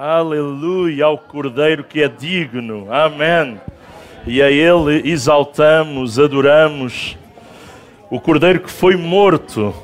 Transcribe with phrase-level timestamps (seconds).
[0.00, 2.86] Aleluia ao Cordeiro que é digno.
[2.88, 3.60] Amém.
[4.28, 7.18] E a Ele exaltamos, adoramos.
[8.08, 9.74] O Cordeiro que foi morto,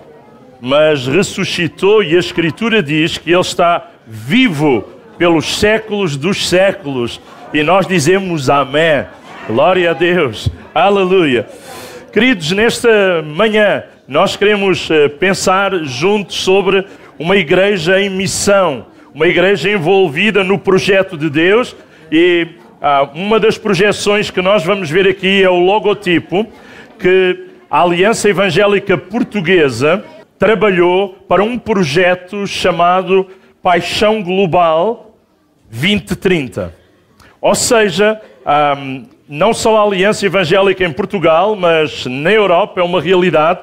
[0.60, 4.84] mas ressuscitou, e a Escritura diz que Ele está vivo
[5.18, 7.20] pelos séculos dos séculos.
[7.52, 9.06] E nós dizemos Amém.
[9.48, 10.48] Glória a Deus.
[10.72, 11.44] Aleluia.
[12.12, 16.86] Queridos, nesta manhã nós queremos eh, pensar juntos sobre
[17.18, 21.76] uma igreja em missão, uma igreja envolvida no projeto de Deus
[22.10, 22.48] e
[22.82, 26.44] ah, uma das projeções que nós vamos ver aqui é o logotipo
[26.98, 30.04] que a Aliança Evangélica Portuguesa
[30.36, 33.28] trabalhou para um projeto chamado
[33.62, 35.16] Paixão Global
[35.70, 36.74] 2030.
[37.40, 38.20] Ou seja,
[38.76, 43.60] um, não só a Aliança Evangélica em Portugal, mas na Europa é uma realidade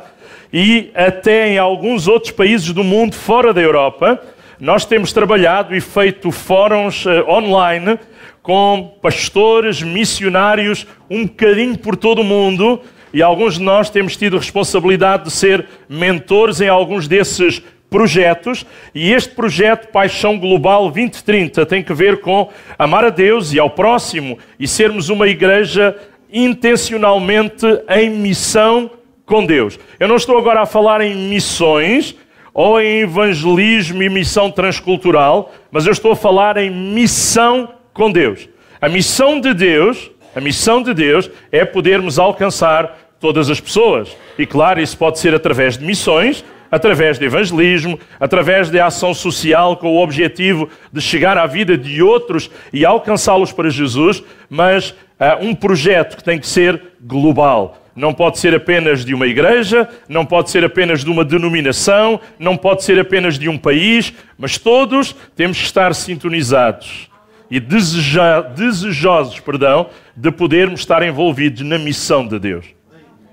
[0.53, 4.21] e até em alguns outros países do mundo fora da Europa,
[4.61, 7.97] nós temos trabalhado e feito fóruns uh, online
[8.43, 12.79] com pastores, missionários, um bocadinho por todo o mundo,
[13.11, 19.11] e alguns de nós temos tido responsabilidade de ser mentores em alguns desses projetos, e
[19.11, 24.37] este projeto Paixão Global 2030 tem que ver com amar a Deus e ao próximo
[24.59, 25.97] e sermos uma igreja
[26.31, 28.91] intencionalmente em missão
[29.25, 29.79] com Deus.
[29.99, 32.15] Eu não estou agora a falar em missões
[32.53, 38.47] ou em evangelismo e missão transcultural, mas eu estou a falar em missão com Deus.
[38.81, 44.15] A missão de Deus, a missão de Deus é podermos alcançar todas as pessoas.
[44.37, 49.77] E claro, isso pode ser através de missões, através de evangelismo, através de ação social
[49.77, 54.95] com o objetivo de chegar à vida de outros e alcançá-los para Jesus, mas uh,
[55.41, 57.80] um projeto que tem que ser global.
[57.95, 62.55] Não pode ser apenas de uma igreja, não pode ser apenas de uma denominação, não
[62.55, 67.09] pode ser apenas de um país, mas todos temos que estar sintonizados
[67.49, 72.65] e deseja, desejosos, perdão, de podermos estar envolvidos na missão de Deus.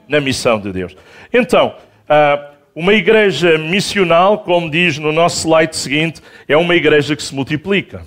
[0.09, 0.97] Na missão de Deus.
[1.33, 1.77] Então,
[2.09, 7.33] uh, uma igreja missional, como diz no nosso slide seguinte, é uma igreja que se
[7.33, 8.03] multiplica.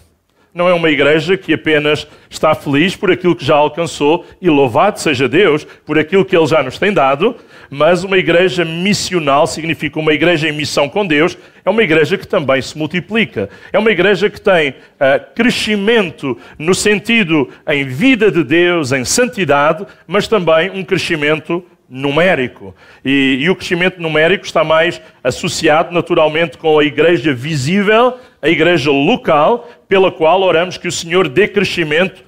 [0.54, 5.00] Não é uma igreja que apenas está feliz por aquilo que já alcançou e louvado
[5.00, 7.38] seja Deus por aquilo que Ele já nos tem dado,
[7.70, 12.28] mas uma igreja missional significa uma igreja em missão com Deus, é uma igreja que
[12.28, 13.50] também se multiplica.
[13.72, 19.88] É uma igreja que tem uh, crescimento no sentido em vida de Deus, em santidade,
[20.06, 22.74] mas também um crescimento numérico.
[23.04, 28.91] E, e, o crescimento numérico está mais associado naturalmente com a igreja visível, a igreja
[28.91, 32.24] local, pela qual oramos que o Senhor dê crescimento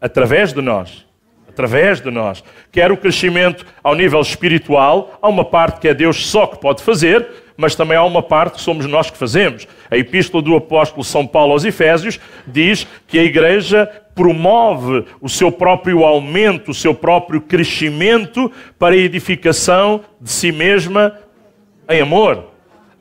[0.00, 1.06] através de nós.
[1.48, 2.44] Através de nós.
[2.70, 6.82] Quer o crescimento ao nível espiritual, há uma parte que é Deus só que pode
[6.82, 7.26] fazer,
[7.56, 9.66] mas também há uma parte que somos nós que fazemos.
[9.90, 15.50] A epístola do apóstolo São Paulo aos Efésios diz que a igreja promove o seu
[15.50, 21.18] próprio aumento, o seu próprio crescimento para a edificação de si mesma
[21.88, 22.57] em amor.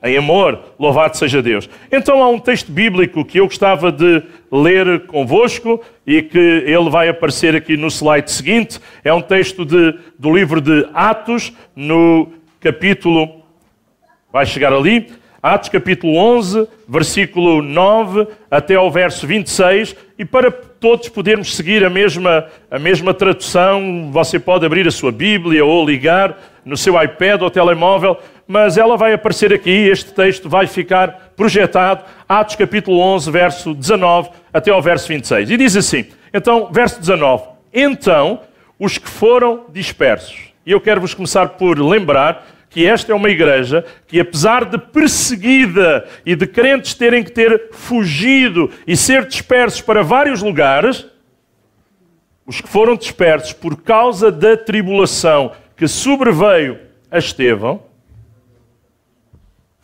[0.07, 1.69] Em amor, louvado seja Deus.
[1.91, 7.09] Então há um texto bíblico que eu gostava de ler convosco e que ele vai
[7.09, 8.79] aparecer aqui no slide seguinte.
[9.03, 12.31] É um texto de, do livro de Atos, no
[12.62, 13.44] capítulo.
[14.31, 15.07] Vai chegar ali.
[15.44, 21.89] Atos capítulo 11, versículo 9 até ao verso 26, e para todos podermos seguir a
[21.89, 27.41] mesma, a mesma tradução, você pode abrir a sua Bíblia ou ligar no seu iPad
[27.41, 33.30] ou telemóvel, mas ela vai aparecer aqui, este texto vai ficar projetado, Atos capítulo 11,
[33.30, 35.52] verso 19 até ao verso 26.
[35.52, 37.44] E diz assim, então, verso 19,
[37.74, 38.40] então
[38.80, 43.30] os que foram dispersos, e eu quero vos começar por lembrar que esta é uma
[43.30, 49.81] igreja que, apesar de perseguida e de crentes terem que ter fugido e ser dispersos
[49.81, 51.07] para vários lugares,
[52.46, 57.87] os que foram dispersos por causa da tribulação que sobreveio a Estevão,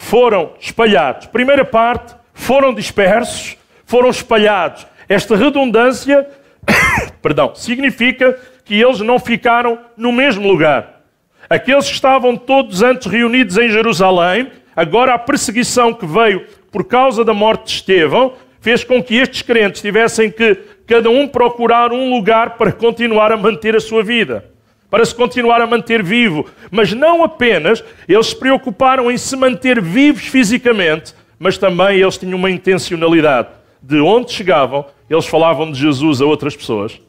[0.04, 1.28] foram espalhados.
[1.28, 4.86] Primeira parte, foram dispersos, foram espalhados.
[5.08, 6.28] Esta redundância,
[7.22, 11.02] perdão, significa que eles não ficaram no mesmo lugar.
[11.50, 17.24] Aqueles que estavam todos antes reunidos em Jerusalém, agora a perseguição que veio por causa
[17.24, 20.56] da morte de Estevão, fez com que estes crentes tivessem que
[20.86, 24.46] cada um procurar um lugar para continuar a manter a sua vida,
[24.94, 26.46] para se continuar a manter vivo.
[26.70, 32.38] Mas não apenas eles se preocuparam em se manter vivos fisicamente, mas também eles tinham
[32.38, 33.48] uma intencionalidade.
[33.82, 37.02] De onde chegavam, eles falavam de Jesus a outras pessoas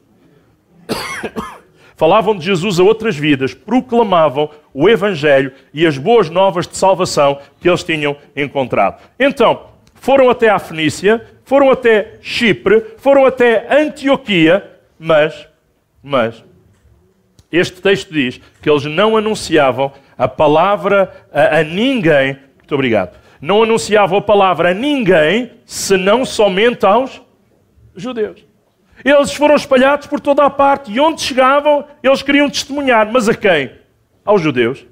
[1.95, 7.37] falavam de Jesus a outras vidas, proclamavam o Evangelho e as boas novas de salvação
[7.61, 8.99] que eles tinham encontrado.
[9.19, 15.47] Então, foram até à Fenícia, foram até Chipre, foram até Antioquia, mas,
[16.01, 16.43] mas,
[17.57, 22.37] este texto diz que eles não anunciavam a palavra a, a ninguém.
[22.57, 23.17] Muito obrigado.
[23.41, 27.21] Não anunciavam a palavra a ninguém, senão somente aos
[27.95, 28.43] judeus.
[29.03, 33.11] Eles foram espalhados por toda a parte e onde chegavam, eles queriam testemunhar.
[33.11, 33.71] Mas a quem?
[34.23, 34.85] Aos judeus.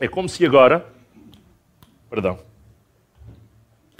[0.00, 0.84] É como se agora.
[2.10, 2.40] Perdão.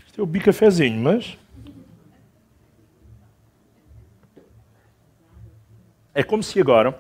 [0.05, 1.39] Isto é o bicafezinho, mas.
[6.15, 6.99] É como se agora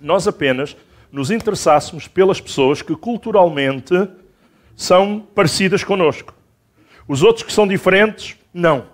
[0.00, 0.76] nós apenas
[1.10, 4.08] nos interessássemos pelas pessoas que culturalmente
[4.76, 6.34] são parecidas connosco.
[7.06, 8.86] Os outros que são diferentes, não.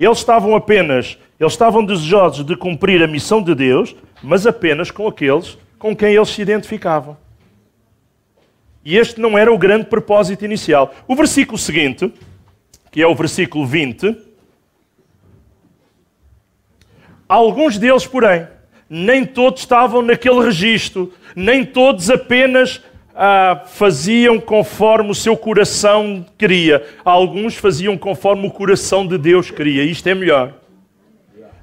[0.00, 5.06] Eles estavam apenas, eles estavam desejosos de cumprir a missão de Deus, mas apenas com
[5.06, 7.16] aqueles com quem eles se identificavam.
[8.84, 10.94] E este não era o grande propósito inicial.
[11.06, 12.12] O versículo seguinte,
[12.90, 14.16] que é o versículo 20,
[17.28, 18.46] alguns deles, porém,
[18.88, 22.82] nem todos estavam naquele registro, nem todos apenas
[23.14, 26.84] ah, faziam conforme o seu coração queria.
[27.04, 29.82] Alguns faziam conforme o coração de Deus queria.
[29.82, 30.54] Isto é melhor.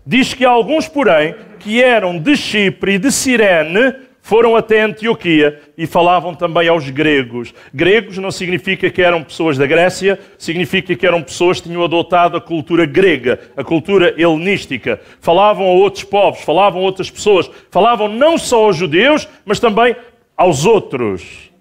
[0.06, 5.86] Diz que alguns, porém, que eram de Chipre e de Cirene, foram até Antioquia e
[5.86, 7.54] falavam também aos gregos.
[7.74, 12.38] Gregos não significa que eram pessoas da Grécia, significa que eram pessoas que tinham adotado
[12.38, 15.02] a cultura grega, a cultura helenística.
[15.20, 19.94] Falavam a outros povos, falavam a outras pessoas, falavam não só aos judeus, mas também
[20.38, 21.52] aos outros.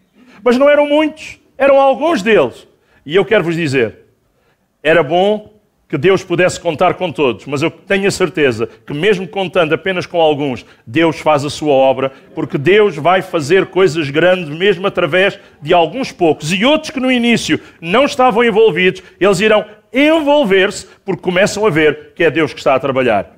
[0.44, 2.68] Mas não eram muitos, eram alguns deles.
[3.04, 4.06] E eu quero vos dizer,
[4.84, 5.51] era bom
[5.92, 10.06] que Deus pudesse contar com todos, mas eu tenho a certeza que, mesmo contando apenas
[10.06, 15.38] com alguns, Deus faz a sua obra, porque Deus vai fazer coisas grandes mesmo através
[15.60, 16.50] de alguns poucos.
[16.50, 22.12] E outros que no início não estavam envolvidos, eles irão envolver-se porque começam a ver
[22.16, 23.30] que é Deus que está a trabalhar.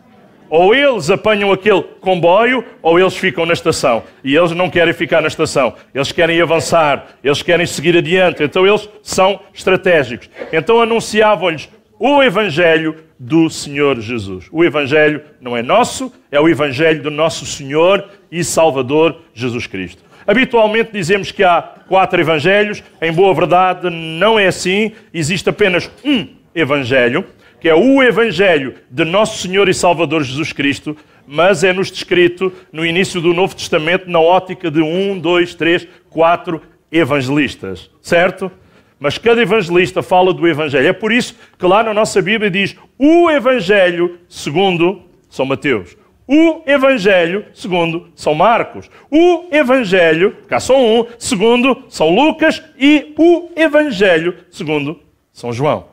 [0.49, 4.05] Ou eles apanham aquele comboio, ou eles ficam na estação.
[4.23, 5.75] E eles não querem ficar na estação.
[5.93, 8.45] Eles querem avançar, eles querem seguir adiante.
[8.45, 10.31] Então eles são estratégicos.
[10.53, 11.69] Então anunciavam-lhes
[11.99, 14.47] o Evangelho do Senhor Jesus.
[14.51, 20.03] O Evangelho não é nosso, é o Evangelho do nosso Senhor e Salvador Jesus Cristo.
[20.27, 26.27] Habitualmente dizemos que há quatro Evangelhos, em boa verdade não é assim, existe apenas um
[26.55, 27.25] Evangelho,
[27.61, 30.97] que é o Evangelho de nosso Senhor e Salvador Jesus Cristo,
[31.27, 36.61] mas é-nos descrito no início do Novo Testamento na ótica de um, dois, três, quatro
[36.93, 38.51] evangelistas, certo?
[38.99, 40.87] Mas cada evangelista fala do Evangelho.
[40.87, 45.97] É por isso que lá na nossa Bíblia diz o Evangelho segundo São Mateus.
[46.27, 48.91] O Evangelho segundo São Marcos.
[49.11, 52.63] O Evangelho, cá só um, segundo São Lucas.
[52.79, 55.01] E o Evangelho segundo
[55.33, 55.87] São João.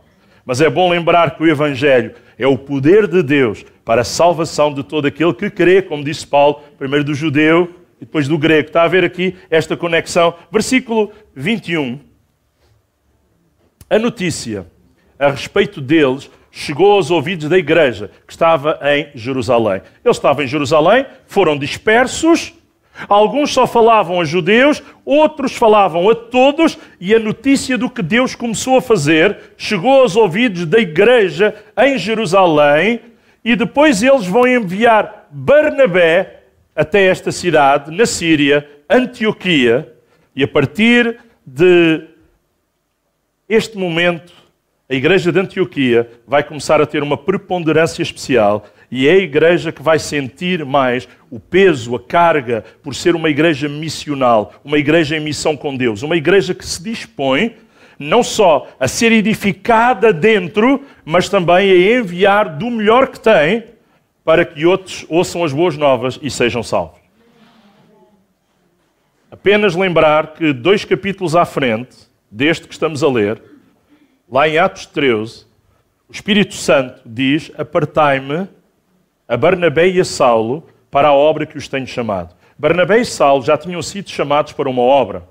[0.46, 4.74] Mas é bom lembrar que o Evangelho é o poder de Deus para a salvação
[4.74, 8.68] de todo aquele que crê, como disse Paulo, primeiro do judeu e depois do grego.
[8.68, 10.34] Está a ver aqui esta conexão.
[10.52, 12.11] Versículo 21
[13.92, 14.66] a notícia
[15.20, 19.82] a respeito deles chegou aos ouvidos da igreja que estava em Jerusalém.
[20.04, 22.54] Eles estavam em Jerusalém, foram dispersos,
[23.10, 28.34] alguns só falavam a judeus, outros falavam a todos, e a notícia do que Deus
[28.34, 33.02] começou a fazer chegou aos ouvidos da igreja em Jerusalém,
[33.44, 36.44] e depois eles vão enviar Barnabé
[36.74, 39.94] até esta cidade, na Síria, Antioquia,
[40.34, 42.11] e a partir de
[43.54, 44.32] este momento,
[44.90, 49.74] a igreja de Antioquia vai começar a ter uma preponderância especial e é a igreja
[49.74, 55.18] que vai sentir mais o peso, a carga, por ser uma igreja missional, uma igreja
[55.18, 57.58] em missão com Deus, uma igreja que se dispõe
[58.00, 63.66] não só a ser edificada dentro, mas também a enviar do melhor que tem
[64.24, 67.02] para que outros ouçam as boas novas e sejam salvos.
[69.30, 73.42] Apenas lembrar que dois capítulos à frente, deste que estamos a ler,
[74.32, 75.46] lá em Atos 13,
[76.08, 78.48] o Espírito Santo diz: Apartai-me
[79.28, 82.34] a Barnabé e a Saulo para a obra que os tenho chamado.
[82.58, 85.24] Barnabé e Saulo já tinham sido chamados para uma obra.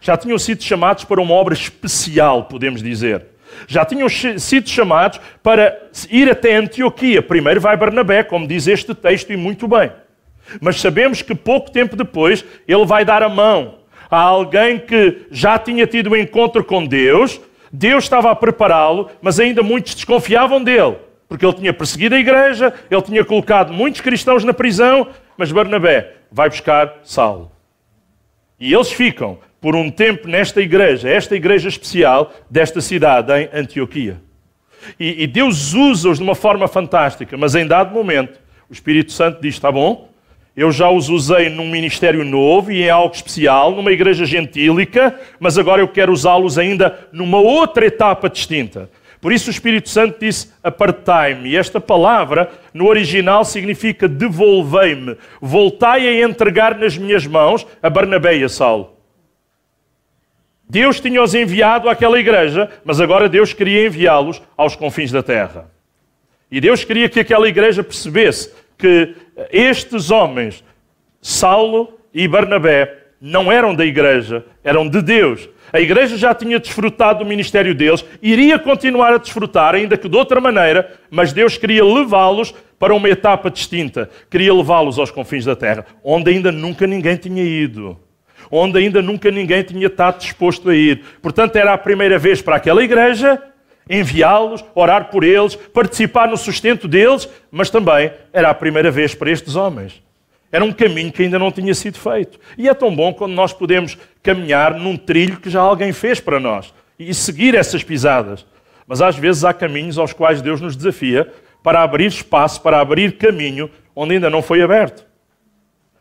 [0.00, 3.26] Já tinham sido chamados para uma obra especial, podemos dizer.
[3.66, 7.22] Já tinham sido chamados para ir até Antioquia.
[7.22, 9.92] Primeiro vai Barnabé, como diz este texto, e muito bem.
[10.60, 13.78] Mas sabemos que pouco tempo depois ele vai dar a mão
[14.14, 17.40] a alguém que já tinha tido um encontro com Deus,
[17.72, 20.96] Deus estava a prepará-lo, mas ainda muitos desconfiavam dele,
[21.28, 26.12] porque ele tinha perseguido a igreja, ele tinha colocado muitos cristãos na prisão, mas Barnabé
[26.30, 27.50] vai buscar Saulo.
[28.60, 34.20] E eles ficam por um tempo nesta igreja, esta igreja especial desta cidade, em Antioquia.
[35.00, 39.40] E, e Deus usa-os de uma forma fantástica, mas em dado momento, o Espírito Santo
[39.40, 40.08] diz: está bom,
[40.56, 45.58] eu já os usei num ministério novo e em algo especial, numa igreja gentílica, mas
[45.58, 48.88] agora eu quero usá-los ainda numa outra etapa distinta.
[49.20, 51.48] Por isso o Espírito Santo disse apartai-me.
[51.48, 55.16] E esta palavra, no original, significa devolvei-me.
[55.40, 58.94] Voltai a entregar nas minhas mãos a Barnabé e a Saulo.
[60.68, 65.70] Deus tinha-os enviado àquela igreja, mas agora Deus queria enviá-los aos confins da terra.
[66.50, 69.14] E Deus queria que aquela igreja percebesse que
[69.50, 70.64] estes homens,
[71.20, 75.48] Saulo e Barnabé, não eram da igreja, eram de Deus.
[75.72, 80.16] A igreja já tinha desfrutado do ministério deles, iria continuar a desfrutar, ainda que de
[80.16, 84.10] outra maneira, mas Deus queria levá-los para uma etapa distinta.
[84.30, 87.98] Queria levá-los aos confins da terra, onde ainda nunca ninguém tinha ido.
[88.50, 91.02] Onde ainda nunca ninguém tinha estado disposto a ir.
[91.22, 93.42] Portanto, era a primeira vez para aquela igreja
[93.88, 99.30] enviá-los, orar por eles, participar no sustento deles, mas também era a primeira vez para
[99.30, 100.02] estes homens.
[100.50, 102.38] Era um caminho que ainda não tinha sido feito.
[102.56, 106.38] E é tão bom quando nós podemos caminhar num trilho que já alguém fez para
[106.38, 108.46] nós e seguir essas pisadas.
[108.86, 113.16] Mas às vezes há caminhos aos quais Deus nos desafia para abrir espaço, para abrir
[113.16, 115.04] caminho onde ainda não foi aberto.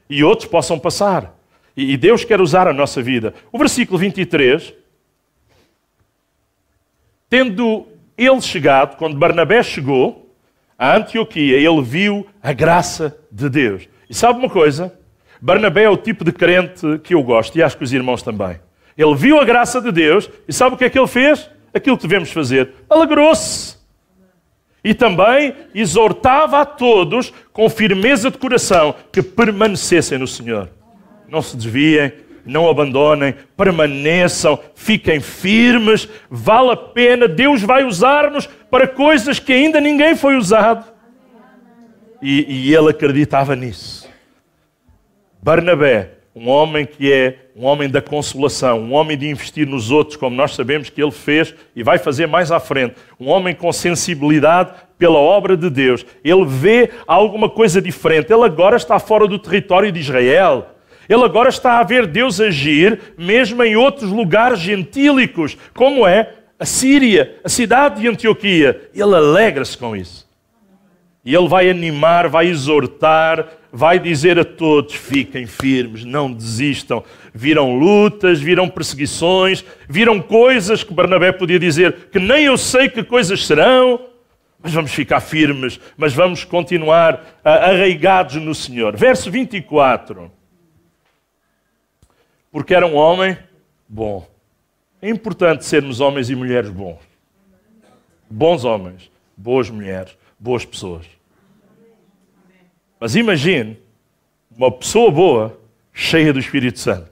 [0.10, 1.36] E outros possam passar.
[1.76, 3.34] E Deus quer usar a nossa vida.
[3.52, 4.72] O versículo 23,
[7.34, 10.32] tendo ele chegado, quando Barnabé chegou
[10.78, 13.90] a Antioquia, ele viu a graça de Deus.
[14.08, 14.94] E sabe uma coisa?
[15.42, 18.60] Barnabé é o tipo de crente que eu gosto e acho que os irmãos também.
[18.96, 21.50] Ele viu a graça de Deus e sabe o que é que ele fez?
[21.74, 22.70] Aquilo que devemos fazer.
[22.88, 23.78] Alegrou-se.
[24.84, 30.70] E também exortava a todos com firmeza de coração que permanecessem no Senhor.
[31.28, 32.14] Não se desviem,
[32.46, 39.80] não abandonem, permaneçam, fiquem firmes, vale a pena, Deus vai usar-nos para coisas que ainda
[39.80, 40.92] ninguém foi usado.
[42.22, 44.10] E, e ele acreditava nisso.
[45.42, 50.18] Barnabé, um homem que é um homem da consolação, um homem de investir nos outros,
[50.18, 53.72] como nós sabemos que ele fez e vai fazer mais à frente, um homem com
[53.72, 56.04] sensibilidade pela obra de Deus.
[56.24, 58.34] Ele vê alguma coisa diferente.
[58.34, 60.68] Ele agora está fora do território de Israel.
[61.08, 66.66] Ele agora está a ver Deus agir mesmo em outros lugares gentílicos, como é a
[66.66, 68.90] Síria, a cidade de Antioquia.
[68.94, 70.28] Ele alegra-se com isso.
[71.26, 77.04] E ele vai animar, vai exortar, vai dizer a todos: fiquem firmes, não desistam.
[77.34, 83.04] Viram lutas, viram perseguições, viram coisas que Barnabé podia dizer que nem eu sei que
[83.04, 84.00] coisas serão,
[84.62, 88.96] mas vamos ficar firmes, mas vamos continuar arraigados no Senhor.
[88.96, 90.32] Verso 24.
[92.54, 93.38] Porque era um homem
[93.90, 94.26] bom.
[95.02, 97.00] É importante sermos homens e mulheres bons.
[98.30, 101.06] Bons homens, boas mulheres boas pessoas.
[103.00, 103.78] Mas imagine
[104.56, 105.58] uma pessoa boa,
[105.94, 107.10] cheia do Espírito Santo.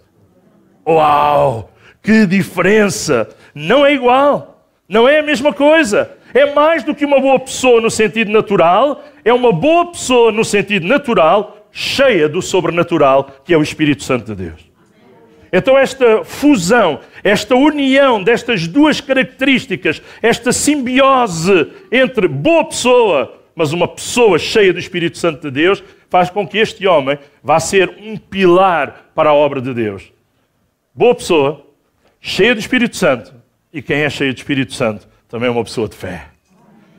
[0.86, 1.71] Uau!
[2.03, 3.29] Que diferença!
[3.55, 6.12] Não é igual, não é a mesma coisa.
[6.33, 10.43] É mais do que uma boa pessoa no sentido natural, é uma boa pessoa no
[10.43, 14.70] sentido natural, cheia do sobrenatural, que é o Espírito Santo de Deus.
[15.51, 23.88] Então, esta fusão, esta união destas duas características, esta simbiose entre boa pessoa, mas uma
[23.88, 28.15] pessoa cheia do Espírito Santo de Deus, faz com que este homem vá ser um
[28.15, 30.12] pilar para a obra de Deus.
[30.96, 31.65] Boa pessoa,
[32.22, 33.34] cheia do Espírito Santo,
[33.74, 36.30] e quem é cheio do Espírito Santo também é uma pessoa de fé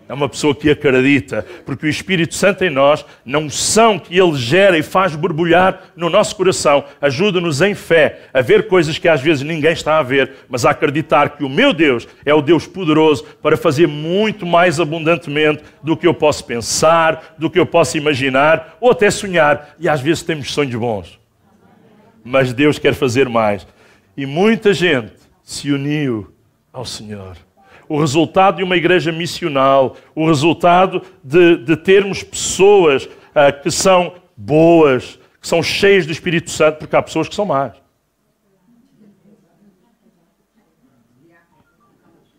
[0.09, 4.37] é uma pessoa que acredita, porque o Espírito Santo em nós, na unção que ele
[4.37, 9.21] gera e faz borbulhar no nosso coração, ajuda-nos em fé a ver coisas que às
[9.21, 12.67] vezes ninguém está a ver, mas a acreditar que o meu Deus é o Deus
[12.67, 17.97] poderoso para fazer muito mais abundantemente do que eu posso pensar, do que eu posso
[17.97, 19.75] imaginar ou até sonhar.
[19.79, 21.19] E às vezes temos sonhos bons,
[22.25, 23.67] mas Deus quer fazer mais.
[24.17, 26.33] E muita gente se uniu
[26.73, 27.37] ao Senhor
[27.93, 34.15] o resultado de uma igreja missional, o resultado de, de termos pessoas uh, que são
[34.35, 37.75] boas, que são cheias do Espírito Santo, porque há pessoas que são más.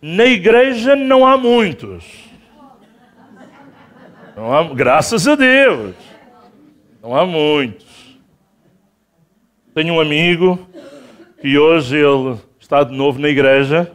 [0.02, 2.04] Na igreja não há muitos.
[4.36, 5.94] Não há, graças a Deus.
[7.00, 7.86] Não há muitos.
[9.76, 10.68] Tenho um amigo
[11.40, 13.92] que hoje ele está de novo na igreja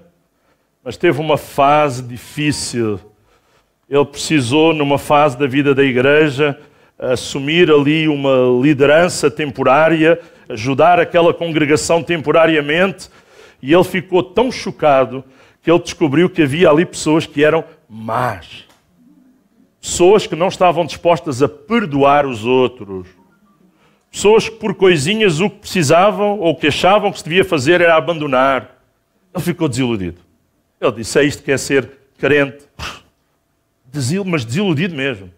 [0.89, 2.99] mas teve uma fase difícil.
[3.91, 6.59] Ele precisou, numa fase da vida da igreja,
[6.99, 10.19] assumir ali uma liderança temporária
[10.49, 13.11] ajudar aquela congregação temporariamente
[13.61, 15.23] e ele ficou tão chocado
[15.61, 18.65] que ele descobriu que havia ali pessoas que eram más.
[19.83, 23.07] Pessoas que não estavam dispostas a perdoar os outros.
[24.11, 27.95] Pessoas que por coisinhas o que precisavam ou que achavam que se devia fazer era
[27.95, 28.81] abandonar.
[29.35, 30.28] Ele ficou desiludido.
[30.81, 32.65] Ele disse: É isto que é ser crente.
[33.85, 35.33] Desil, mas desiludido mesmo.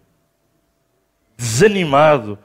[1.37, 2.39] Desanimado.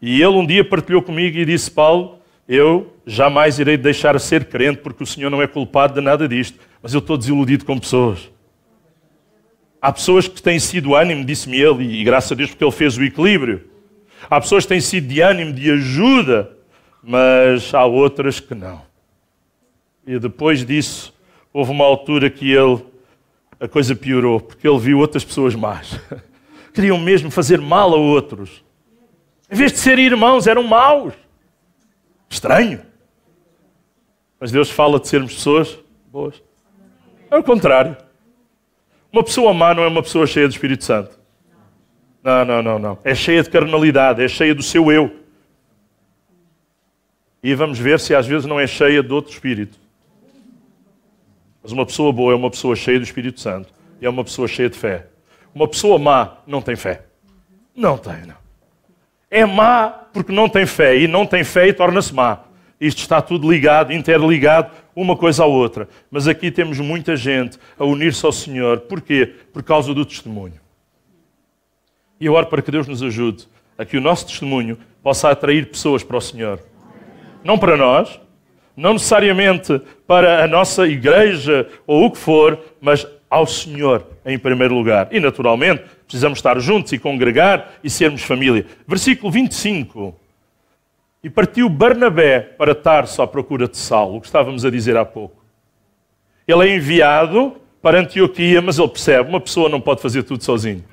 [0.00, 4.46] E ele um dia partilhou comigo e disse: Paulo, eu jamais irei deixar de ser
[4.46, 7.78] crente porque o Senhor não é culpado de nada disto, mas eu estou desiludido com
[7.78, 8.30] pessoas.
[9.80, 12.96] Há pessoas que têm sido ânimo, disse-me ele, e graças a Deus porque ele fez
[12.96, 13.68] o equilíbrio.
[14.30, 16.50] Há pessoas que têm sido de ânimo, de ajuda,
[17.02, 18.82] mas há outras que não.
[20.06, 21.13] E depois disso,
[21.54, 22.84] houve uma altura que ele,
[23.60, 26.00] a coisa piorou, porque ele viu outras pessoas más.
[26.74, 28.64] Queriam mesmo fazer mal a outros.
[29.48, 31.14] Em vez de serem irmãos, eram maus.
[32.28, 32.80] Estranho.
[34.40, 35.78] Mas Deus fala de sermos pessoas
[36.10, 36.42] boas.
[37.30, 37.96] É o contrário.
[39.12, 41.16] Uma pessoa má não é uma pessoa cheia do Espírito Santo.
[42.20, 42.98] Não, não, não, não.
[43.04, 45.20] É cheia de carnalidade, é cheia do seu eu.
[47.40, 49.78] E vamos ver se às vezes não é cheia de outro espírito.
[51.64, 54.46] Mas uma pessoa boa é uma pessoa cheia do Espírito Santo e é uma pessoa
[54.46, 55.06] cheia de fé.
[55.54, 57.06] Uma pessoa má não tem fé.
[57.74, 58.36] Não tem, não.
[59.30, 62.40] É má porque não tem fé e não tem fé e torna-se má.
[62.78, 65.88] Isto está tudo ligado, interligado, uma coisa à outra.
[66.10, 68.80] Mas aqui temos muita gente a unir-se ao Senhor.
[68.80, 69.34] Porquê?
[69.50, 70.60] Por causa do testemunho.
[72.20, 75.66] E eu oro para que Deus nos ajude a que o nosso testemunho possa atrair
[75.70, 76.60] pessoas para o Senhor.
[77.42, 78.20] Não para nós,
[78.76, 84.74] não necessariamente para a nossa igreja ou o que for, mas ao Senhor em primeiro
[84.74, 85.08] lugar.
[85.10, 88.66] E naturalmente precisamos estar juntos e congregar e sermos família.
[88.86, 90.14] Versículo 25.
[91.22, 95.04] E partiu Barnabé para Tarso à procura de Saulo, o que estávamos a dizer há
[95.04, 95.42] pouco.
[96.46, 100.84] Ele é enviado para Antioquia, mas ele percebe: uma pessoa não pode fazer tudo sozinho.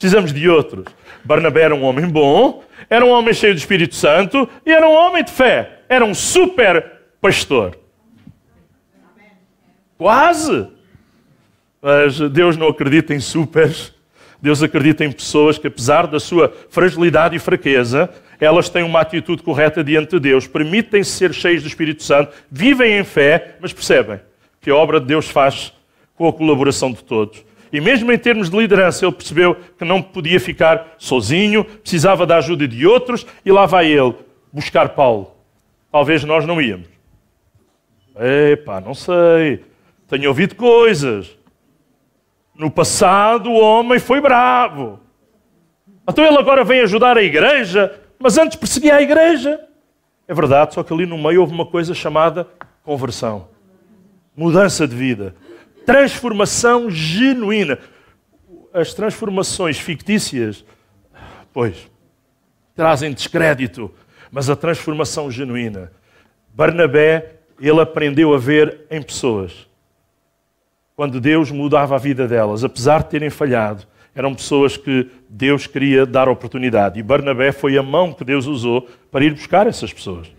[0.00, 0.86] Precisamos de outros.
[1.22, 4.94] Barnabé era um homem bom, era um homem cheio do Espírito Santo e era um
[4.94, 5.82] homem de fé.
[5.90, 7.78] Era um super pastor.
[9.98, 10.68] Quase.
[11.82, 13.92] Mas Deus não acredita em supers.
[14.40, 18.08] Deus acredita em pessoas que, apesar da sua fragilidade e fraqueza,
[18.40, 22.98] elas têm uma atitude correta diante de Deus, permitem-se ser cheios do Espírito Santo, vivem
[22.98, 24.18] em fé, mas percebem
[24.62, 25.74] que a obra de Deus faz
[26.14, 27.49] com a colaboração de todos.
[27.72, 32.38] E mesmo em termos de liderança, ele percebeu que não podia ficar sozinho, precisava da
[32.38, 34.14] ajuda de outros, e lá vai ele
[34.52, 35.32] buscar Paulo.
[35.92, 36.88] Talvez nós não íamos.
[38.52, 39.64] Epá, não sei.
[40.08, 41.36] Tenho ouvido coisas.
[42.54, 44.98] No passado o homem foi bravo.
[46.08, 49.60] Então ele agora vem ajudar a igreja, mas antes perseguia a igreja.
[50.26, 52.46] É verdade, só que ali no meio houve uma coisa chamada
[52.82, 53.48] conversão.
[54.36, 55.34] Mudança de vida
[55.90, 57.78] transformação genuína.
[58.72, 60.64] As transformações fictícias,
[61.52, 61.90] pois,
[62.76, 63.92] trazem descrédito,
[64.30, 65.90] mas a transformação genuína.
[66.54, 69.68] Barnabé, ele aprendeu a ver em pessoas.
[70.94, 76.06] Quando Deus mudava a vida delas, apesar de terem falhado, eram pessoas que Deus queria
[76.06, 77.00] dar oportunidade.
[77.00, 80.30] E Barnabé foi a mão que Deus usou para ir buscar essas pessoas.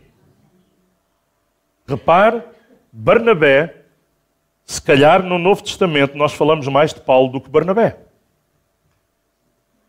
[1.86, 2.42] Repare,
[2.94, 3.81] Barnabé
[4.66, 7.98] se calhar no Novo Testamento nós falamos mais de Paulo do que Barnabé.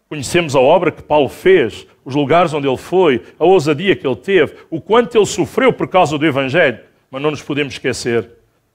[0.08, 4.16] Conhecemos a obra que Paulo fez, os lugares onde ele foi, a ousadia que ele
[4.16, 6.80] teve, o quanto ele sofreu por causa do Evangelho,
[7.10, 8.28] mas não nos podemos esquecer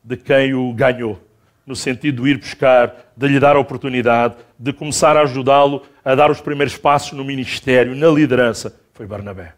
[0.03, 1.19] de quem o ganhou,
[1.65, 6.15] no sentido de ir buscar, de lhe dar a oportunidade, de começar a ajudá-lo a
[6.15, 9.53] dar os primeiros passos no ministério, na liderança, foi Barnabé.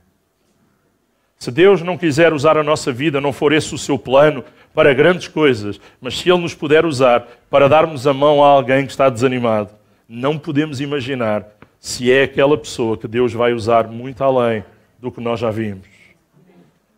[1.41, 4.93] Se Deus não quiser usar a nossa vida, não for esse o seu plano, para
[4.93, 8.91] grandes coisas, mas se Ele nos puder usar para darmos a mão a alguém que
[8.91, 9.69] está desanimado,
[10.07, 11.47] não podemos imaginar
[11.79, 14.65] se é aquela pessoa que Deus vai usar muito além
[14.99, 15.87] do que nós já vimos.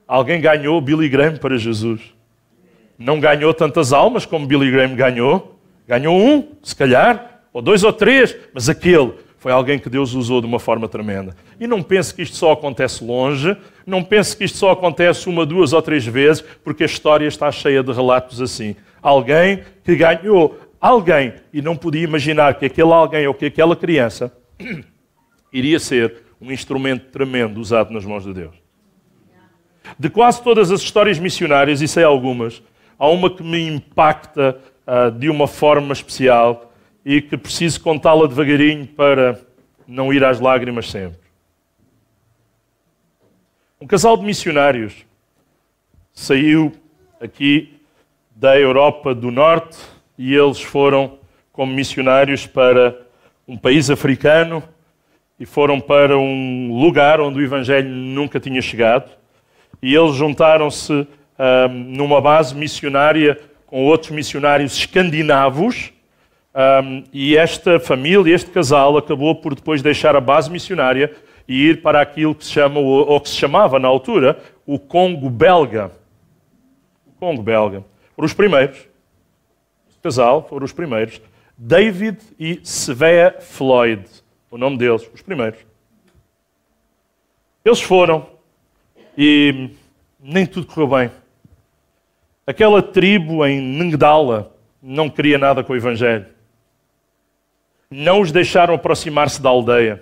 [0.07, 2.01] Alguém ganhou Billy Graham para Jesus.
[2.97, 5.55] Não ganhou tantas almas como Billy Graham ganhou.
[5.87, 10.39] Ganhou um, se calhar, ou dois ou três, mas aquele foi alguém que Deus usou
[10.39, 11.35] de uma forma tremenda.
[11.59, 15.47] E não pense que isto só acontece longe, não pense que isto só acontece uma,
[15.47, 18.75] duas ou três vezes, porque a história está cheia de relatos assim.
[19.01, 24.31] Alguém que ganhou alguém e não podia imaginar que aquele alguém ou que aquela criança
[25.51, 28.53] iria ser um instrumento tremendo usado nas mãos de Deus.
[29.97, 32.61] De quase todas as histórias missionárias, e sei algumas,
[32.95, 36.70] há uma que me impacta uh, de uma forma especial
[37.05, 39.39] e que preciso contá-la devagarinho para
[39.87, 41.19] não ir às lágrimas sempre.
[43.79, 45.05] Um casal de missionários
[46.13, 46.71] saiu
[47.19, 47.79] aqui
[48.35, 49.77] da Europa do Norte
[50.17, 51.17] e eles foram
[51.51, 52.99] como missionários para
[53.47, 54.63] um país africano
[55.39, 59.09] e foram para um lugar onde o Evangelho nunca tinha chegado.
[59.81, 65.91] E eles juntaram-se um, numa base missionária com outros missionários escandinavos.
[66.53, 71.15] Um, e esta família, este casal, acabou por depois deixar a base missionária
[71.47, 75.29] e ir para aquilo que se chama, ou que se chamava na altura, o Congo
[75.29, 75.91] belga.
[77.07, 77.83] O Congo belga.
[78.15, 78.77] Foram os primeiros.
[79.89, 81.21] Este casal foram os primeiros.
[81.57, 84.05] David e Svea Floyd,
[84.49, 85.59] o nome deles, os primeiros.
[87.63, 88.25] Eles foram
[89.17, 89.69] e
[90.19, 91.11] nem tudo correu bem.
[92.45, 96.25] Aquela tribo em Ngdala não queria nada com o Evangelho.
[97.91, 100.01] Não os deixaram aproximar-se da aldeia.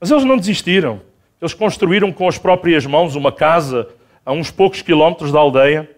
[0.00, 1.00] Mas eles não desistiram.
[1.40, 3.88] Eles construíram com as próprias mãos uma casa
[4.26, 5.88] a uns poucos quilómetros da aldeia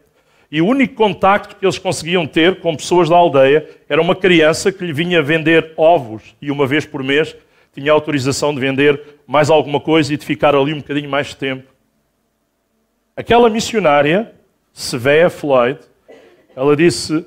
[0.51, 4.71] e o único contacto que eles conseguiam ter com pessoas da aldeia era uma criança
[4.71, 7.35] que lhe vinha vender ovos e uma vez por mês
[7.75, 11.37] tinha autorização de vender mais alguma coisa e de ficar ali um bocadinho mais de
[11.37, 11.73] tempo.
[13.17, 14.33] Aquela missionária,
[14.73, 15.81] Svea Floyd,
[16.55, 17.27] ela disse: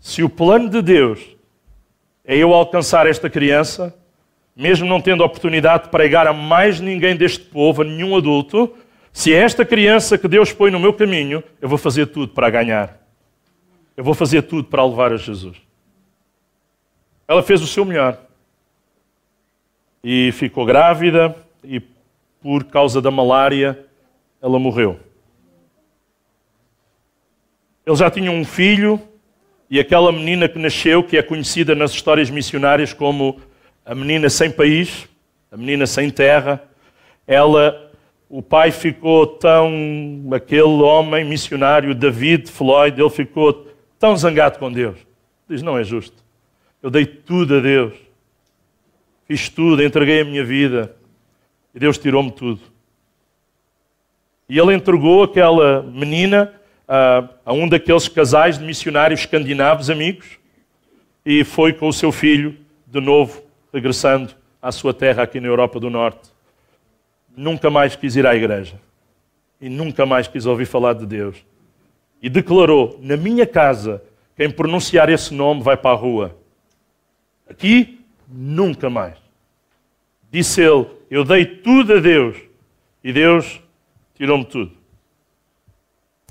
[0.00, 1.36] Se o plano de Deus
[2.28, 3.96] é eu alcançar esta criança,
[4.54, 8.76] mesmo não tendo oportunidade de pregar a mais ninguém deste povo, a nenhum adulto,
[9.10, 12.50] se é esta criança que Deus põe no meu caminho, eu vou fazer tudo para
[12.50, 13.00] ganhar.
[13.96, 15.56] Eu vou fazer tudo para levar a Jesus.
[17.26, 18.20] Ela fez o seu melhor.
[20.04, 21.80] E ficou grávida e
[22.42, 23.86] por causa da malária
[24.40, 25.00] ela morreu.
[27.86, 29.00] Eles já tinham um filho
[29.70, 33.40] e aquela menina que nasceu, que é conhecida nas histórias missionárias como
[33.84, 35.08] a menina sem país,
[35.50, 36.62] a menina sem terra,
[37.26, 37.88] ela
[38.28, 39.72] o pai ficou tão.
[40.32, 43.66] aquele homem missionário, David Floyd, ele ficou
[43.98, 44.98] tão zangado com Deus.
[45.48, 46.16] Diz: Não é justo.
[46.82, 47.94] Eu dei tudo a Deus.
[49.26, 50.94] Fiz tudo, entreguei a minha vida.
[51.74, 52.60] E Deus tirou-me tudo.
[54.48, 56.57] E ele entregou aquela menina
[56.88, 60.38] a, a um daqueles casais de missionários escandinavos amigos
[61.24, 65.78] e foi com o seu filho de novo regressando à sua terra aqui na Europa
[65.78, 66.30] do Norte
[67.38, 68.74] nunca mais quis ir à igreja
[69.60, 71.36] e nunca mais quis ouvir falar de Deus.
[72.20, 74.02] E declarou: Na minha casa,
[74.36, 76.36] quem pronunciar esse nome vai para a rua.
[77.48, 79.16] Aqui, nunca mais.
[80.30, 82.36] Disse ele: Eu dei tudo a Deus
[83.02, 83.60] e Deus
[84.16, 84.76] tirou-me tudo.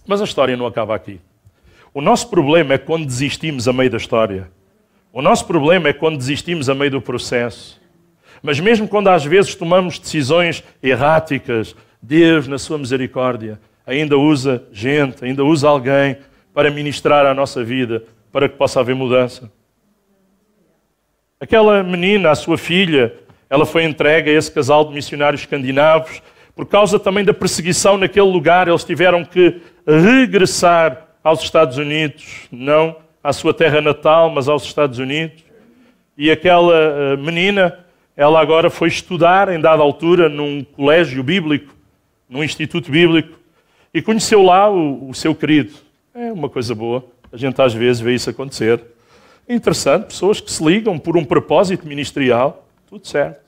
[0.08, 1.20] Mas a história não acaba aqui.
[1.94, 4.50] O nosso problema é quando desistimos a meio da história.
[5.12, 7.82] O nosso problema é quando desistimos a meio do processo.
[8.42, 15.26] Mas mesmo quando às vezes tomamos decisões erráticas, Deus, na sua misericórdia, ainda usa gente,
[15.26, 16.18] ainda usa alguém
[16.54, 19.52] para ministrar a nossa vida, para que possa haver mudança.
[21.40, 23.14] Aquela menina, a sua filha,
[23.50, 26.22] ela foi entregue a esse casal de missionários escandinavos.
[26.56, 32.98] Por causa também da perseguição naquele lugar, eles tiveram que regressar aos Estados Unidos, não
[33.24, 35.44] à sua terra natal, mas aos Estados Unidos.
[36.18, 37.80] E aquela eh, menina
[38.18, 41.76] ela agora foi estudar, em dada altura, num colégio bíblico,
[42.28, 43.38] num instituto bíblico,
[43.94, 45.76] e conheceu lá o, o seu querido.
[46.16, 47.06] É uma coisa boa.
[47.32, 48.84] A gente às vezes vê isso acontecer.
[49.48, 53.40] Interessante, pessoas que se ligam por um propósito ministerial, tudo certo.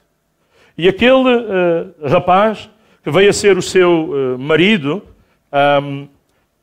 [0.78, 2.69] E aquele uh, rapaz
[3.04, 5.04] que veio a ser o seu uh, marido,
[5.82, 6.08] um,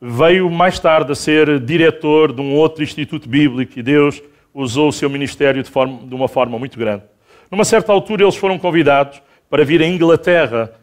[0.01, 4.21] veio mais tarde a ser diretor de um outro instituto bíblico e Deus
[4.53, 7.03] usou o seu ministério de, forma, de uma forma muito grande.
[7.49, 10.73] Numa certa altura, eles foram convidados para vir à Inglaterra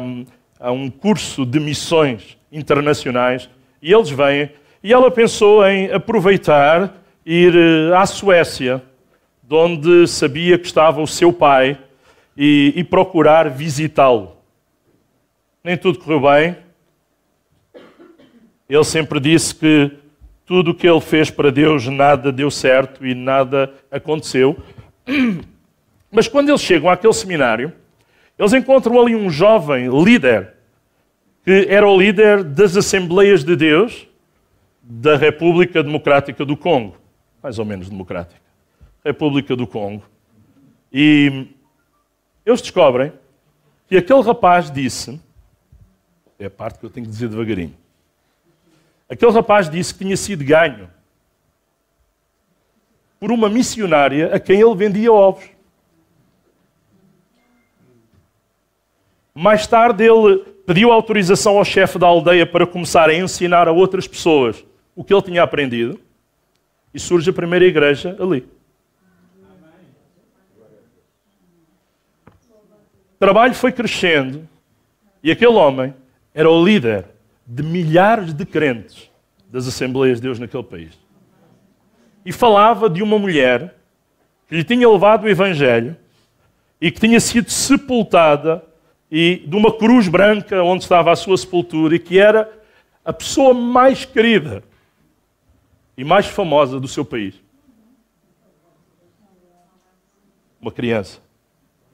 [0.00, 0.24] um,
[0.60, 3.48] a um curso de missões internacionais
[3.82, 4.50] e eles vêm.
[4.82, 8.82] E ela pensou em aproveitar ir eh, à Suécia,
[9.42, 11.78] de onde sabia que estava o seu pai,
[12.36, 14.36] e, e procurar visitá-lo.
[15.62, 16.56] Nem tudo correu bem.
[18.74, 19.92] Ele sempre disse que
[20.44, 24.60] tudo o que ele fez para Deus, nada deu certo e nada aconteceu.
[26.10, 27.72] Mas quando eles chegam àquele seminário,
[28.36, 30.54] eles encontram ali um jovem líder,
[31.44, 34.08] que era o líder das Assembleias de Deus
[34.82, 36.96] da República Democrática do Congo.
[37.40, 38.40] Mais ou menos democrática.
[39.04, 40.02] República do Congo.
[40.92, 41.46] E
[42.44, 43.12] eles descobrem
[43.86, 45.20] que aquele rapaz disse,
[46.40, 47.83] é a parte que eu tenho que dizer devagarinho,
[49.14, 50.90] aquele rapaz disse que tinha sido ganho
[53.18, 55.44] por uma missionária a quem ele vendia ovos.
[59.32, 64.06] Mais tarde ele pediu autorização ao chefe da aldeia para começar a ensinar a outras
[64.06, 65.98] pessoas o que ele tinha aprendido,
[66.92, 68.46] e surge a primeira igreja ali.
[73.14, 74.48] O trabalho foi crescendo
[75.22, 75.94] e aquele homem
[76.32, 77.13] era o líder
[77.46, 79.10] de milhares de crentes
[79.50, 80.98] das Assembleias de Deus naquele país.
[82.24, 83.76] E falava de uma mulher
[84.48, 85.96] que lhe tinha levado o Evangelho
[86.80, 88.64] e que tinha sido sepultada
[89.10, 92.50] e de uma cruz branca onde estava a sua sepultura e que era
[93.04, 94.62] a pessoa mais querida
[95.96, 97.34] e mais famosa do seu país.
[100.60, 101.20] Uma criança.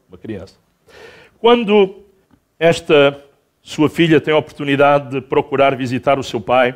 [0.09, 0.55] Uma criança.
[1.39, 2.05] Quando
[2.59, 3.23] esta
[3.63, 6.75] sua filha tem a oportunidade de procurar visitar o seu pai,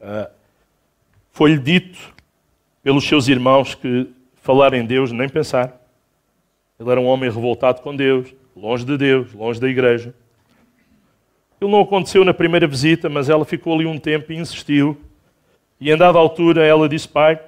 [0.00, 0.30] uh,
[1.30, 1.98] foi-lhe dito
[2.82, 5.80] pelos seus irmãos que falar em Deus nem pensar.
[6.78, 10.14] Ele era um homem revoltado com Deus, longe de Deus, longe da igreja.
[11.56, 15.00] Aquilo não aconteceu na primeira visita, mas ela ficou ali um tempo e insistiu.
[15.80, 17.40] E em dada altura ela disse: Pai,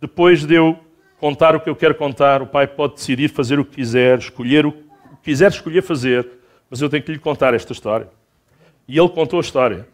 [0.00, 0.78] depois de eu
[1.18, 4.66] contar o que eu quero contar, o pai pode decidir fazer o que quiser, escolher
[4.66, 4.84] o que
[5.24, 6.26] quiser escolher fazer,
[6.70, 8.08] mas eu tenho que lhe contar esta história.
[8.86, 9.86] E ele contou a história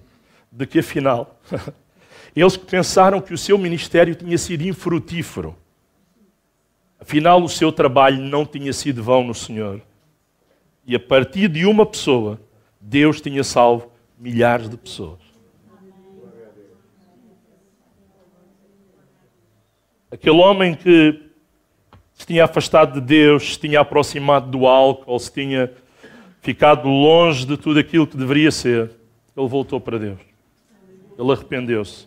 [0.53, 1.41] de que afinal
[2.37, 5.57] eles pensaram que o seu ministério tinha sido infrutífero
[7.01, 9.81] Afinal, o seu trabalho não tinha sido vão no Senhor.
[10.85, 12.41] E a partir de uma pessoa,
[12.81, 15.21] Deus tinha salvo milhares de pessoas.
[20.11, 21.23] Aquele homem que
[22.15, 25.73] se tinha afastado de Deus, se tinha aproximado do álcool, se tinha
[26.47, 28.93] ficado longe de tudo aquilo que deveria ser,
[29.37, 30.21] ele voltou para Deus.
[31.19, 32.07] Ele arrependeu-se.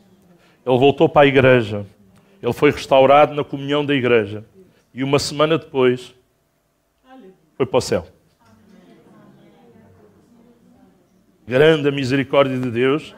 [0.66, 1.86] Ele voltou para a igreja.
[2.42, 4.46] Ele foi restaurado na comunhão da igreja
[4.94, 6.16] e uma semana depois
[7.58, 8.08] foi para o céu.
[11.46, 13.14] Grande a misericórdia de Deus,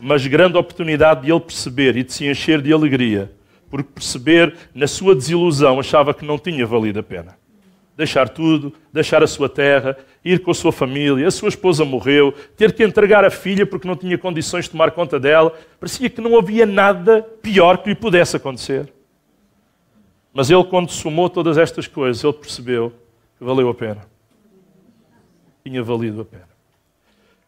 [0.00, 3.32] mas grande oportunidade de ele perceber e de se encher de alegria,
[3.68, 7.39] porque perceber na sua desilusão achava que não tinha valido a pena.
[8.00, 12.32] Deixar tudo, deixar a sua terra, ir com a sua família, a sua esposa morreu,
[12.56, 16.18] ter que entregar a filha porque não tinha condições de tomar conta dela, parecia que
[16.18, 18.90] não havia nada pior que lhe pudesse acontecer.
[20.32, 22.90] Mas ele, quando somou todas estas coisas, ele percebeu
[23.36, 24.06] que valeu a pena.
[25.62, 26.48] Tinha valido a pena.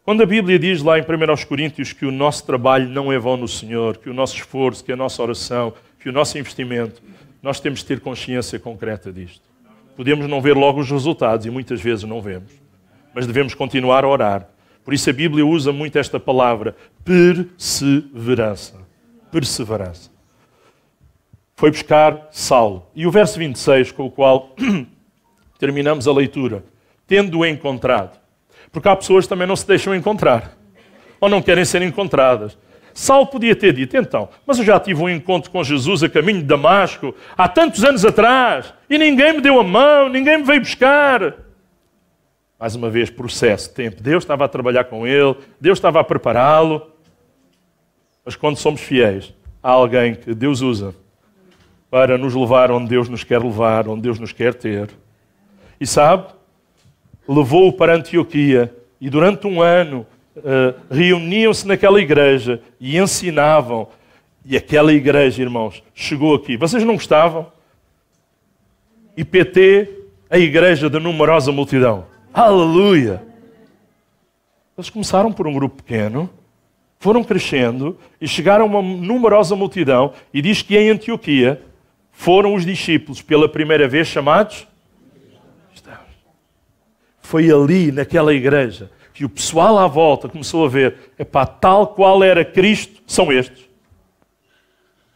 [0.04, 3.38] Quando a Bíblia diz lá em 1 Coríntios que o nosso trabalho não é vão
[3.38, 7.02] no Senhor, que o nosso esforço, que a nossa oração, que o nosso investimento,
[7.42, 9.51] nós temos de ter consciência concreta disto.
[9.96, 12.52] Podemos não ver logo os resultados e muitas vezes não vemos,
[13.14, 14.48] mas devemos continuar a orar.
[14.84, 16.74] Por isso a Bíblia usa muito esta palavra,
[17.04, 18.80] perseverança.
[19.30, 20.12] Perseverança
[21.62, 22.86] foi buscar Saulo.
[22.92, 24.56] E o verso 26, com o qual
[25.60, 26.64] terminamos a leitura,
[27.06, 28.18] tendo-o encontrado.
[28.72, 30.58] Porque há pessoas que também não se deixam encontrar,
[31.20, 32.58] ou não querem ser encontradas.
[32.94, 36.38] Saulo podia ter dito, então, mas eu já tive um encontro com Jesus a caminho
[36.38, 40.60] de Damasco, há tantos anos atrás, e ninguém me deu a mão, ninguém me veio
[40.60, 41.34] buscar.
[42.58, 44.02] Mais uma vez, processo, tempo.
[44.02, 46.90] Deus estava a trabalhar com ele, Deus estava a prepará-lo.
[48.24, 50.94] Mas quando somos fiéis, há alguém que Deus usa
[51.90, 54.90] para nos levar onde Deus nos quer levar, onde Deus nos quer ter.
[55.80, 56.28] E sabe,
[57.28, 63.88] levou-o para Antioquia e durante um ano uh, reuniam-se naquela igreja e ensinavam.
[64.44, 66.56] E aquela igreja, irmãos, chegou aqui.
[66.56, 67.50] Vocês não gostavam?
[69.16, 69.88] IPT,
[70.28, 72.06] a igreja da numerosa multidão.
[72.32, 73.22] Aleluia!
[74.76, 76.30] Eles começaram por um grupo pequeno,
[76.98, 80.14] foram crescendo e chegaram a uma numerosa multidão.
[80.32, 81.60] E diz que em Antioquia
[82.10, 84.66] foram os discípulos pela primeira vez chamados.
[87.20, 92.22] Foi ali, naquela igreja, que o pessoal à volta começou a ver, epá, tal qual
[92.22, 93.68] era Cristo, são estes.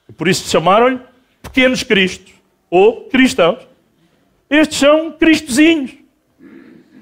[0.08, 1.00] E por isso chamaram-lhe
[1.42, 2.32] pequenos cristos,
[2.70, 3.66] ou cristãos.
[4.48, 5.92] Estes são cristozinhos.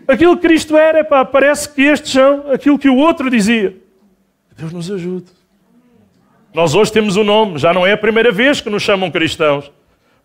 [0.06, 3.76] Aquilo que Cristo era, epá, parece que estes são aquilo que o outro dizia.
[4.56, 5.26] Deus nos ajude.
[6.52, 9.10] Nós hoje temos o um nome, já não é a primeira vez que nos chamam
[9.10, 9.70] cristãos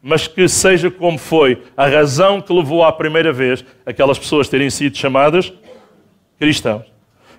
[0.01, 4.69] mas que seja como foi a razão que levou à primeira vez aquelas pessoas terem
[4.69, 5.51] sido chamadas
[6.39, 6.85] cristãos.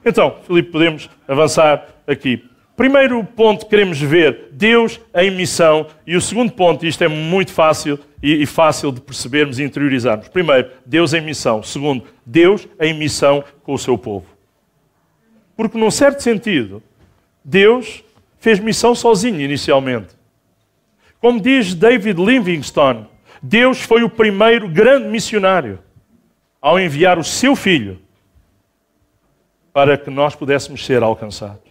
[0.05, 2.45] Então, Filipe, podemos avançar aqui.
[2.77, 5.87] Primeiro ponto que queremos ver, Deus em missão.
[6.07, 10.29] E o segundo ponto, isto é muito fácil e, fácil de percebermos e interiorizarmos.
[10.29, 11.63] Primeiro, Deus em missão.
[11.63, 14.27] Segundo, Deus em missão com o seu povo.
[15.57, 16.83] Porque, num certo sentido,
[17.45, 18.03] Deus
[18.39, 20.09] fez missão sozinho inicialmente.
[21.21, 23.07] Como diz David Livingstone,
[23.43, 25.79] Deus foi o primeiro grande missionário
[26.63, 27.99] ao enviar o seu filho
[29.73, 31.71] para que nós pudéssemos ser alcançados.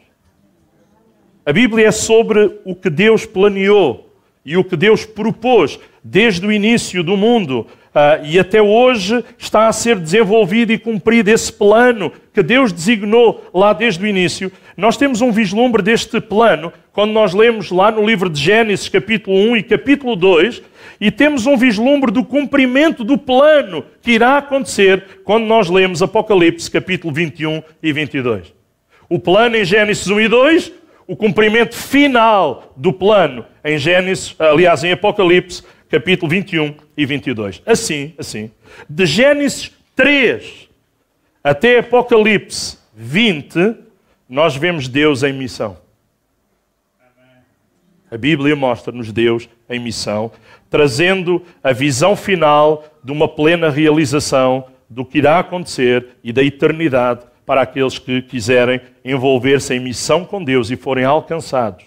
[1.46, 4.09] A Bíblia é sobre o que Deus planeou
[4.46, 9.68] e o que Deus propôs desde o início do mundo Uh, e até hoje está
[9.68, 14.52] a ser desenvolvido e cumprido esse plano que Deus designou lá desde o início.
[14.78, 19.36] Nós temos um vislumbre deste plano quando nós lemos lá no livro de Gênesis, capítulo
[19.36, 20.62] 1 e capítulo 2,
[21.02, 26.70] e temos um vislumbre do cumprimento do plano que irá acontecer quando nós lemos Apocalipse,
[26.70, 28.54] capítulo 21 e 22.
[29.10, 30.72] O plano em Gênesis 1 e 2,
[31.08, 37.62] o cumprimento final do plano em Gênesis, aliás, em Apocalipse, capítulo 21 e 22.
[37.66, 38.52] Assim, assim,
[38.90, 40.70] de Gênesis 3
[41.44, 43.76] até Apocalipse 20,
[44.28, 45.78] nós vemos Deus em missão.
[48.12, 50.32] A Bíblia mostra-nos Deus em missão,
[50.70, 57.22] trazendo a visão final de uma plena realização do que irá acontecer e da eternidade
[57.46, 61.86] para aqueles que quiserem envolver-se em missão com Deus e forem alcançados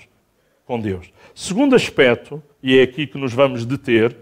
[0.64, 1.12] com Deus.
[1.34, 4.16] Segundo aspecto, e é aqui que nos vamos deter,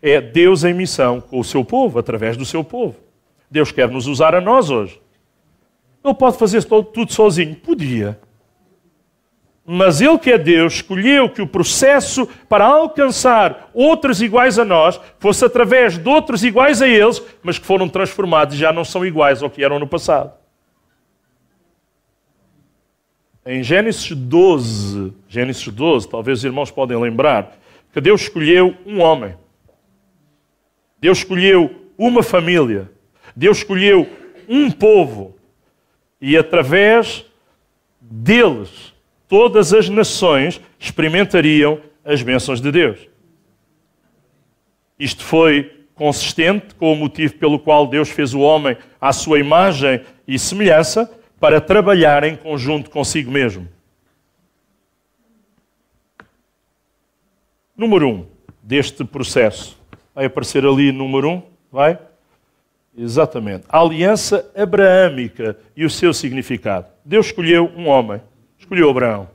[0.00, 2.96] é Deus em missão com o seu povo, através do seu povo.
[3.50, 5.00] Deus quer nos usar a nós hoje.
[6.04, 7.54] Ele pode fazer tudo sozinho?
[7.54, 8.18] Podia.
[9.64, 15.00] Mas Ele que é Deus escolheu que o processo para alcançar outros iguais a nós
[15.20, 19.06] fosse através de outros iguais a eles, mas que foram transformados e já não são
[19.06, 20.41] iguais ao que eram no passado.
[23.44, 27.58] Em Gênesis 12, Gênesis 12, talvez os irmãos podem lembrar,
[27.92, 29.34] que Deus escolheu um homem.
[31.00, 32.88] Deus escolheu uma família.
[33.34, 34.08] Deus escolheu
[34.48, 35.36] um povo.
[36.20, 37.26] E através
[38.00, 38.94] deles,
[39.28, 43.08] todas as nações experimentariam as bênçãos de Deus.
[44.96, 50.00] Isto foi consistente com o motivo pelo qual Deus fez o homem à sua imagem
[50.28, 51.10] e semelhança
[51.42, 53.66] para trabalhar em conjunto consigo mesmo.
[57.76, 58.26] Número um
[58.62, 59.76] deste processo.
[60.14, 61.98] Vai aparecer ali número um, vai?
[62.96, 63.64] Exatamente.
[63.68, 66.86] A aliança abraâmica e o seu significado.
[67.04, 68.20] Deus escolheu um homem,
[68.56, 69.28] escolheu Abraão.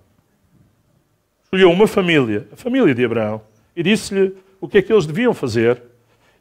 [1.43, 3.41] Escolheu uma família, a família de Abraão,
[3.75, 5.83] e disse-lhe o que é que eles deviam fazer.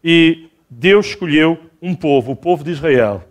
[0.05, 3.26] E Deus escolheu um povo, o povo de Israel.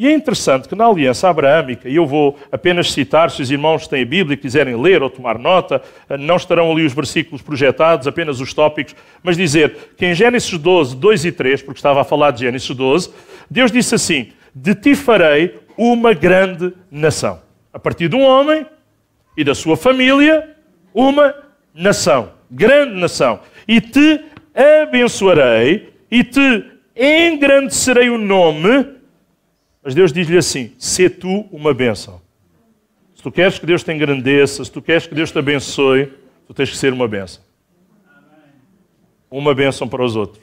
[0.00, 3.86] E é interessante que na aliança abraâmica, e eu vou apenas citar, se os irmãos
[3.86, 5.82] têm a Bíblia e quiserem ler ou tomar nota,
[6.18, 10.96] não estarão ali os versículos projetados, apenas os tópicos, mas dizer que em Gênesis 12,
[10.96, 13.10] 2 e 3, porque estava a falar de Gênesis 12,
[13.50, 17.38] Deus disse assim: De ti farei uma grande nação.
[17.70, 18.64] A partir de um homem
[19.36, 20.56] e da sua família,
[20.94, 21.34] uma
[21.74, 23.40] nação, grande nação.
[23.68, 24.24] E te
[24.82, 26.64] abençoarei e te
[26.96, 28.98] engrandecerei o nome
[29.90, 32.22] mas Deus diz-lhe assim: "Se tu uma bênção.
[33.12, 36.12] Se tu queres que Deus te engrandeça, se tu queres que Deus te abençoe,
[36.46, 37.42] tu tens que ser uma bênção.
[39.28, 40.40] Uma bênção para os outros.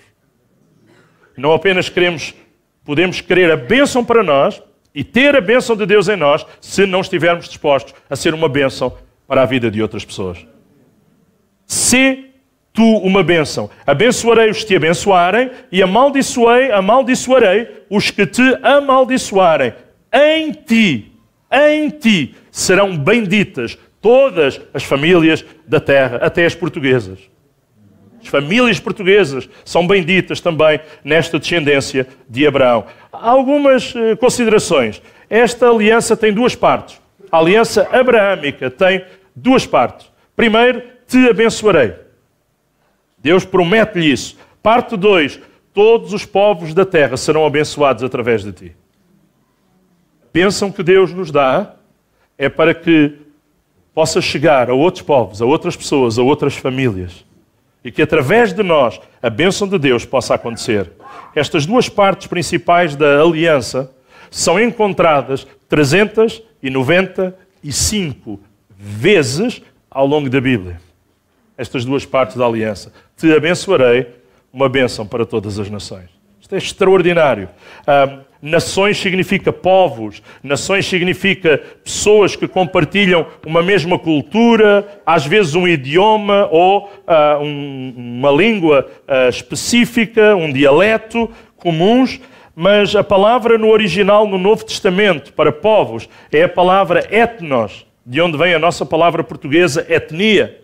[1.38, 2.36] Não apenas queremos,
[2.84, 4.62] podemos querer a bênção para nós
[4.94, 8.50] e ter a bênção de Deus em nós, se não estivermos dispostos a ser uma
[8.50, 10.46] bênção para a vida de outras pessoas.
[11.66, 12.32] Se
[12.78, 13.72] tu uma bênção.
[13.88, 19.74] Abençoarei os que te abençoarem e amaldiçoei, amaldiçoarei os que te amaldiçoarem.
[20.14, 21.12] Em ti,
[21.52, 27.18] em ti serão benditas todas as famílias da terra, até as portuguesas.
[28.22, 32.86] As famílias portuguesas são benditas também nesta descendência de Abraão.
[33.12, 35.02] Há algumas eh, considerações.
[35.28, 37.02] Esta aliança tem duas partes.
[37.32, 39.04] A aliança abraâmica tem
[39.36, 40.12] duas partes.
[40.36, 42.07] Primeiro, te abençoarei.
[43.18, 44.38] Deus promete-lhe isso.
[44.62, 45.40] Parte 2:
[45.74, 48.76] Todos os povos da terra serão abençoados através de ti.
[50.32, 51.74] Pensam que Deus nos dá
[52.38, 53.18] é para que
[53.94, 57.26] possa chegar a outros povos, a outras pessoas, a outras famílias.
[57.84, 60.92] E que através de nós a bênção de Deus possa acontecer.
[61.34, 63.92] Estas duas partes principais da aliança
[64.30, 68.40] são encontradas 395
[68.70, 69.60] vezes
[69.90, 70.86] ao longo da Bíblia.
[71.58, 74.08] Estas duas partes da aliança te abençoarei,
[74.54, 76.10] uma bênção para todas as nações.
[76.40, 77.50] Isto é extraordinário.
[78.42, 86.48] Nações significa povos, nações significa pessoas que compartilham uma mesma cultura, às vezes um idioma
[86.52, 92.22] ou uh, um, uma língua uh, específica, um dialeto comuns.
[92.56, 98.20] Mas a palavra no original no Novo Testamento para povos é a palavra etnos, de
[98.22, 100.62] onde vem a nossa palavra portuguesa etnia.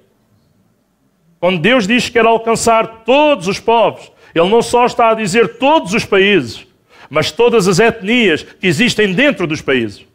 [1.43, 5.57] Quando Deus diz que quer alcançar todos os povos, Ele não só está a dizer
[5.57, 6.65] todos os países,
[7.09, 10.05] mas todas as etnias que existem dentro dos países.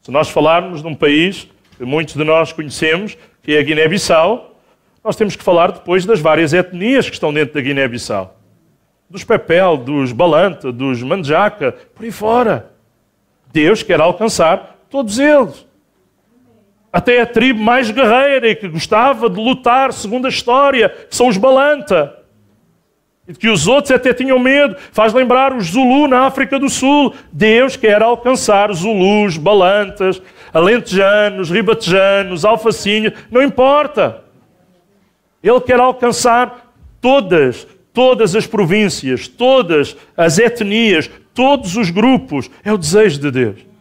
[0.00, 4.54] Se nós falarmos de um país que muitos de nós conhecemos, que é a Guiné-Bissau,
[5.02, 8.38] nós temos que falar depois das várias etnias que estão dentro da Guiné-Bissau.
[9.10, 12.70] Dos Pepel, dos Balanta, dos Manjaca, por aí fora.
[13.52, 15.66] Deus quer alcançar todos eles.
[16.96, 21.28] Até a tribo mais guerreira e que gostava de lutar, segundo a história, que são
[21.28, 22.16] os Balanta.
[23.28, 24.74] E que os outros até tinham medo.
[24.92, 27.12] Faz lembrar os Zulu na África do Sul.
[27.30, 30.22] Deus quer alcançar Zulus, Balantas,
[30.54, 34.24] Alentejanos, Ribatejanos, Alfacinhos, não importa.
[35.42, 42.50] Ele quer alcançar todas, todas as províncias, todas as etnias, todos os grupos.
[42.64, 43.75] É o desejo de Deus.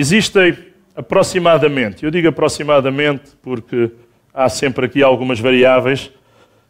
[0.00, 0.56] Existem
[0.94, 3.90] aproximadamente, eu digo aproximadamente porque
[4.32, 6.06] há sempre aqui algumas variáveis,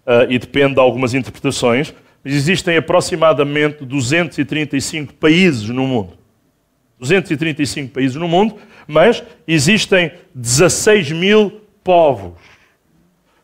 [0.07, 1.93] uh, e depende de algumas interpretações,
[2.24, 6.14] mas existem aproximadamente 235 países no mundo.
[6.99, 8.57] 235 países no mundo,
[8.87, 12.33] mas existem 16 mil povos,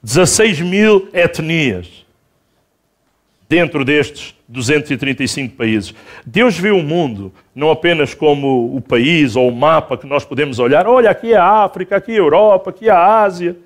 [0.03, 2.04] 16 mil etnias
[3.49, 5.95] dentro destes 235 países.
[6.25, 10.59] Deus vê o mundo não apenas como o país ou o mapa que nós podemos
[10.59, 13.57] olhar, olha, aqui é a África, aqui é a Europa, aqui é a Ásia.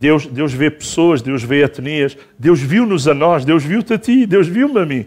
[0.00, 4.26] Deus, Deus vê pessoas, Deus vê etnias, Deus viu-nos a nós, Deus viu-te a ti,
[4.26, 5.06] Deus viu-me a mim.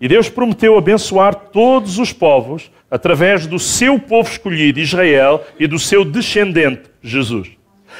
[0.00, 5.78] E Deus prometeu abençoar todos os povos através do seu povo escolhido, Israel, e do
[5.78, 7.57] seu descendente, Jesus.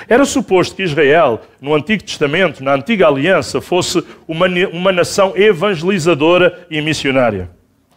[0.09, 6.67] Era suposto que Israel, no Antigo Testamento, na Antiga Aliança, fosse uma, uma nação evangelizadora
[6.71, 7.51] e missionária.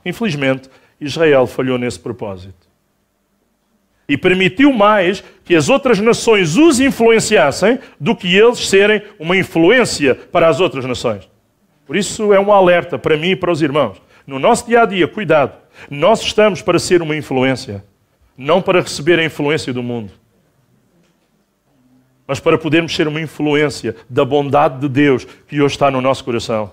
[0.06, 2.72] Infelizmente, Israel falhou nesse propósito
[4.08, 10.14] e permitiu mais que as outras nações os influenciassem do que eles serem uma influência
[10.14, 11.30] para as outras nações.
[11.86, 14.02] Por isso é um alerta para mim e para os irmãos.
[14.28, 15.54] No nosso dia a dia, cuidado.
[15.90, 17.84] Nós estamos para ser uma influência,
[18.38, 20.12] não para receber a influência do mundo,
[22.32, 26.24] mas para podermos ser uma influência da bondade de Deus que hoje está no nosso
[26.24, 26.72] coração,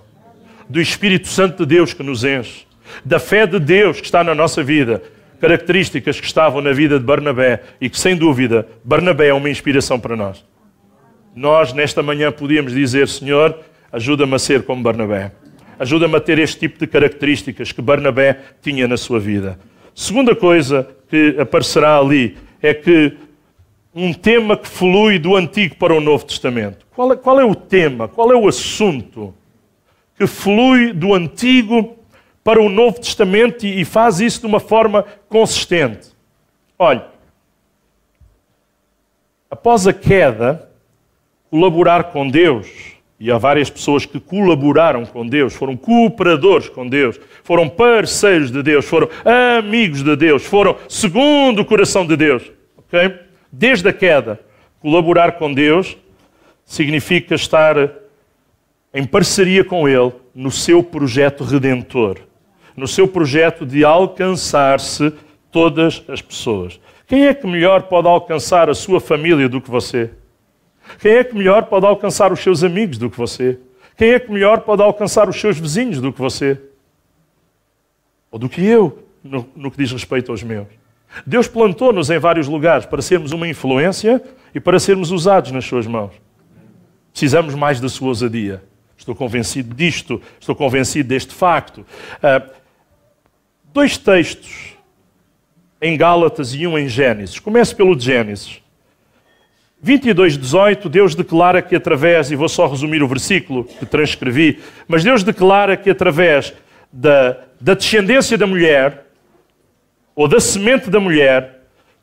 [0.69, 2.65] do Espírito Santo de Deus que nos enche,
[3.03, 5.03] da fé de Deus que está na nossa vida
[5.37, 9.99] características que estavam na vida de Barnabé e que, sem dúvida, Barnabé é uma inspiração
[9.99, 10.45] para nós.
[11.35, 13.59] Nós, nesta manhã, podíamos dizer: Senhor,
[13.91, 15.33] ajuda-me a ser como Barnabé.
[15.77, 19.59] Ajuda-me a ter este tipo de características que Barnabé tinha na sua vida.
[19.93, 23.17] Segunda coisa que aparecerá ali é que
[24.05, 26.85] um tema que flui do Antigo para o Novo Testamento.
[26.95, 28.07] Qual é, qual é o tema?
[28.07, 29.33] Qual é o assunto
[30.17, 31.97] que flui do Antigo
[32.43, 36.09] para o Novo Testamento e faz isso de uma forma consistente.
[36.77, 37.01] Olhe,
[39.49, 40.69] após a queda,
[41.49, 42.67] colaborar com Deus,
[43.19, 48.63] e há várias pessoas que colaboraram com Deus, foram cooperadores com Deus, foram parceiros de
[48.63, 49.09] Deus, foram
[49.57, 52.51] amigos de Deus, foram segundo o coração de Deus.
[52.77, 53.28] Okay?
[53.51, 54.39] Desde a queda,
[54.79, 55.97] colaborar com Deus
[56.65, 57.75] significa estar
[58.93, 62.29] em parceria com Ele no seu projeto redentor
[62.79, 65.13] no seu projeto de alcançar-se
[65.51, 66.79] todas as pessoas.
[67.05, 70.11] Quem é que melhor pode alcançar a sua família do que você?
[70.99, 73.59] Quem é que melhor pode alcançar os seus amigos do que você?
[73.97, 76.59] Quem é que melhor pode alcançar os seus vizinhos do que você?
[78.31, 80.67] Ou do que eu, no, no que diz respeito aos meus?
[81.25, 84.21] Deus plantou-nos em vários lugares para sermos uma influência
[84.53, 86.13] e para sermos usados nas suas mãos.
[87.11, 88.63] Precisamos mais da sua ousadia.
[88.97, 91.79] Estou convencido disto, estou convencido deste facto.
[91.79, 92.49] Uh,
[93.73, 94.75] dois textos
[95.81, 97.39] em Gálatas e um em Gênesis.
[97.39, 98.61] Comece pelo de Gênesis.
[99.81, 105.05] 22, 18, Deus declara que através, e vou só resumir o versículo que transcrevi, mas
[105.05, 106.53] Deus declara que através
[106.91, 109.08] da, da descendência da mulher,
[110.19, 111.61] ou da semente da mulher,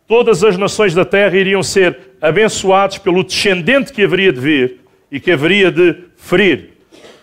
[0.08, 4.80] todas as nações da terra iriam ser abençoadas pelo descendente que haveria de vir
[5.12, 6.70] e que haveria de ferir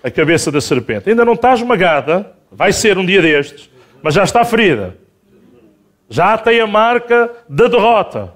[0.03, 1.09] a cabeça da serpente.
[1.09, 3.71] Ainda não está esmagada, vai ser um dia destes,
[4.03, 4.95] mas já está ferida.
[6.07, 8.31] Já tem a marca da derrota.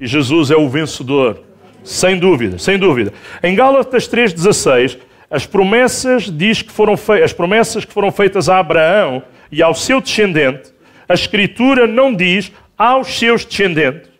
[0.00, 1.40] E Jesus é o vencedor,
[1.84, 3.12] sem dúvida, sem dúvida.
[3.40, 4.98] Em Gálatas 3:16,
[5.30, 9.22] as promessas diz que foram as promessas que foram feitas a Abraão
[9.52, 10.74] e ao seu descendente,
[11.08, 14.16] a escritura não diz aos seus descendentes.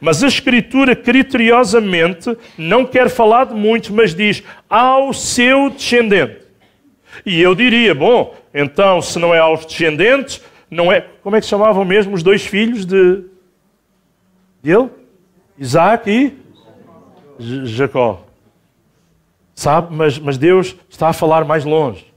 [0.00, 6.42] Mas a Escritura, criteriosamente, não quer falar de muitos, mas diz ao seu descendente.
[7.24, 11.00] E eu diria, bom, então, se não é aos descendentes, não é.
[11.22, 13.24] Como é que chamavam mesmo os dois filhos de,
[14.62, 14.88] de ele?
[15.58, 16.36] Isaac e
[17.66, 18.24] Jacó.
[19.54, 19.94] Sabe?
[19.94, 22.09] Mas, mas Deus está a falar mais longe.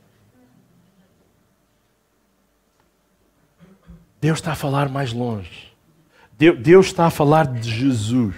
[4.24, 5.68] Deus está a falar mais longe.
[6.38, 8.34] Deus está a falar de Jesus.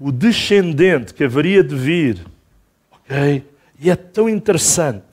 [0.00, 2.24] O descendente que haveria de vir.
[2.90, 3.44] Ok?
[3.78, 5.04] E é tão interessante,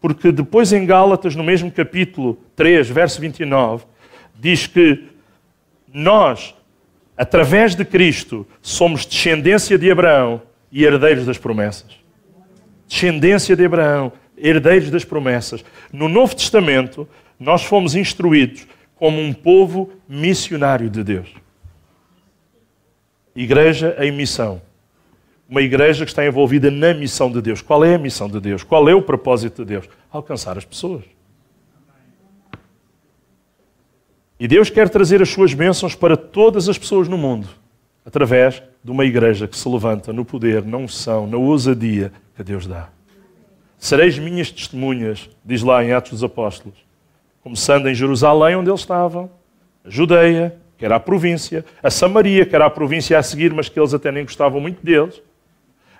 [0.00, 3.84] porque depois em Gálatas, no mesmo capítulo 3, verso 29,
[4.40, 5.04] diz que
[5.92, 6.54] nós,
[7.14, 10.40] através de Cristo, somos descendência de Abraão
[10.72, 11.90] e herdeiros das promessas.
[12.88, 15.62] Descendência de Abraão, herdeiros das promessas.
[15.92, 17.06] No Novo Testamento,
[17.38, 18.66] nós fomos instruídos
[18.96, 21.28] como um povo missionário de Deus.
[23.34, 24.60] Igreja em missão.
[25.48, 27.62] Uma igreja que está envolvida na missão de Deus.
[27.62, 28.62] Qual é a missão de Deus?
[28.62, 29.88] Qual é o propósito de Deus?
[30.10, 31.04] Alcançar as pessoas.
[34.40, 37.48] E Deus quer trazer as suas bênçãos para todas as pessoas no mundo,
[38.04, 42.66] através de uma igreja que se levanta no poder, na unção, na ousadia que Deus
[42.66, 42.88] dá.
[43.76, 46.87] Sereis minhas testemunhas, diz lá em Atos dos Apóstolos,
[47.42, 49.30] começando em Jerusalém, onde eles estavam,
[49.84, 53.68] a Judeia, que era a província, a Samaria, que era a província a seguir, mas
[53.68, 55.20] que eles até nem gostavam muito deles,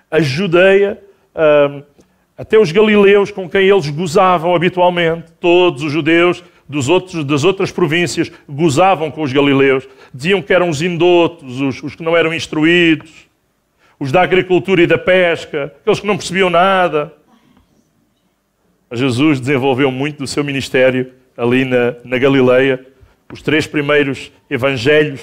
[0.09, 0.99] a Judeia,
[1.35, 1.83] hum,
[2.37, 6.43] até os galileus com quem eles gozavam habitualmente, todos os judeus
[6.87, 11.95] outros, das outras províncias gozavam com os galileus, diziam que eram os indotos, os, os
[11.95, 13.27] que não eram instruídos,
[13.99, 17.13] os da agricultura e da pesca, aqueles que não percebiam nada.
[18.91, 22.85] Jesus desenvolveu muito do seu ministério ali na, na Galileia.
[23.31, 25.21] Os três primeiros evangelhos,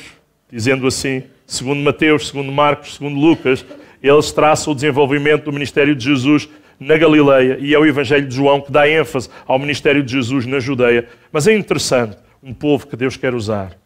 [0.50, 3.64] dizendo assim, segundo Mateus, segundo Marcos, segundo Lucas,
[4.02, 6.48] eles traçam o desenvolvimento do ministério de Jesus
[6.80, 10.46] na Galileia e é o Evangelho de João que dá ênfase ao ministério de Jesus
[10.46, 11.06] na Judeia.
[11.30, 13.76] Mas é interessante, um povo que Deus quer usar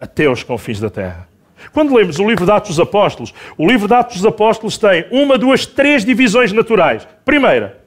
[0.00, 1.28] até aos confins da terra.
[1.72, 5.06] Quando lemos o livro de Atos dos Apóstolos, o livro de Atos dos Apóstolos tem
[5.10, 7.06] uma, duas, três divisões naturais.
[7.24, 7.80] Primeira,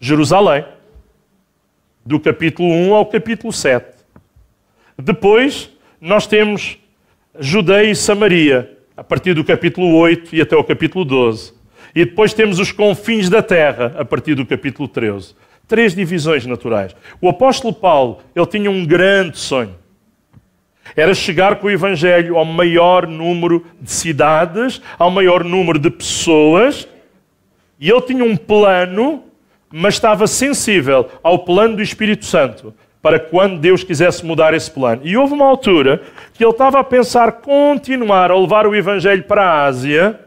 [0.00, 0.64] Jerusalém,
[2.04, 3.86] do capítulo 1 ao capítulo 7.
[4.98, 6.78] Depois, nós temos
[7.38, 11.54] Judeia e Samaria, a partir do capítulo 8 e até o capítulo 12.
[11.94, 15.34] E depois temos os confins da terra, a partir do capítulo 13.
[15.68, 16.94] Três divisões naturais.
[17.20, 19.74] O apóstolo Paulo, ele tinha um grande sonho.
[20.96, 26.86] Era chegar com o Evangelho ao maior número de cidades, ao maior número de pessoas.
[27.78, 29.24] E ele tinha um plano,
[29.72, 35.02] mas estava sensível ao plano do Espírito Santo para quando Deus quisesse mudar esse plano.
[35.04, 36.02] E houve uma altura
[36.34, 40.20] que ele estava a pensar continuar a levar o Evangelho para a Ásia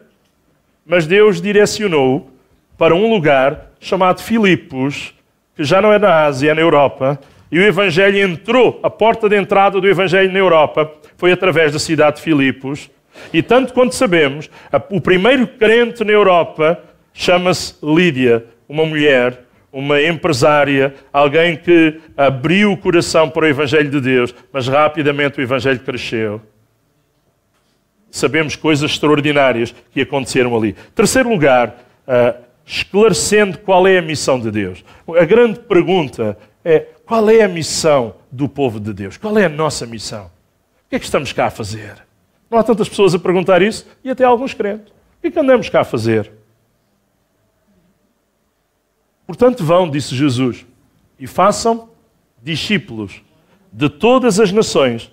[0.86, 2.30] mas Deus direcionou
[2.78, 5.14] para um lugar chamado Filipos,
[5.56, 7.20] que já não é na Ásia, é na Europa,
[7.52, 11.80] e o Evangelho entrou, a porta de entrada do Evangelho na Europa foi através da
[11.80, 12.90] cidade de Filipos.
[13.34, 14.50] E tanto quanto sabemos,
[14.90, 16.80] o primeiro crente na Europa
[17.14, 24.00] chama-se Lídia, uma mulher, uma empresária, alguém que abriu o coração para o Evangelho de
[24.00, 26.42] Deus, mas rapidamente o Evangelho cresceu
[28.16, 30.74] sabemos coisas extraordinárias que aconteceram ali.
[30.96, 34.86] Terceiro lugar, uh, esclarecendo qual é a missão de Deus.
[35.20, 39.18] A grande pergunta é: qual é a missão do povo de Deus?
[39.18, 40.28] Qual é a nossa missão?
[40.86, 41.96] O que é que estamos cá a fazer?
[42.50, 44.88] Não há tantas pessoas a perguntar isso e até alguns crentes.
[44.88, 46.32] O que é que andamos cá a fazer?
[49.26, 50.66] Portanto, vão, disse Jesus,
[51.20, 51.90] e façam
[52.42, 53.22] discípulos
[53.72, 55.12] de todas as nações.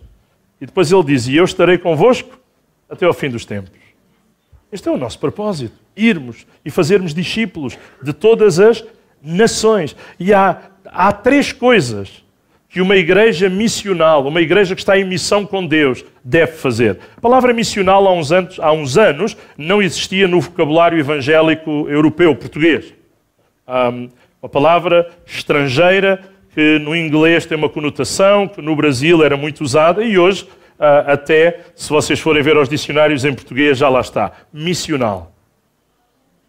[0.61, 2.39] E depois ele diz: E eu estarei convosco
[2.89, 3.73] até ao fim dos tempos.
[4.71, 8.85] Este é o nosso propósito: irmos e fazermos discípulos de todas as
[9.23, 9.97] nações.
[10.19, 12.23] E há, há três coisas
[12.69, 16.99] que uma igreja missional, uma igreja que está em missão com Deus, deve fazer.
[17.17, 22.35] A palavra missional há uns anos, há uns anos não existia no vocabulário evangélico europeu,
[22.35, 22.95] português.
[23.67, 24.09] Um,
[24.43, 26.21] uma palavra estrangeira
[26.55, 30.45] que no inglês tem uma conotação, que no Brasil era muito usada e hoje
[30.79, 34.33] uh, até, se vocês forem ver os dicionários em português, já lá está.
[34.53, 35.33] Missional.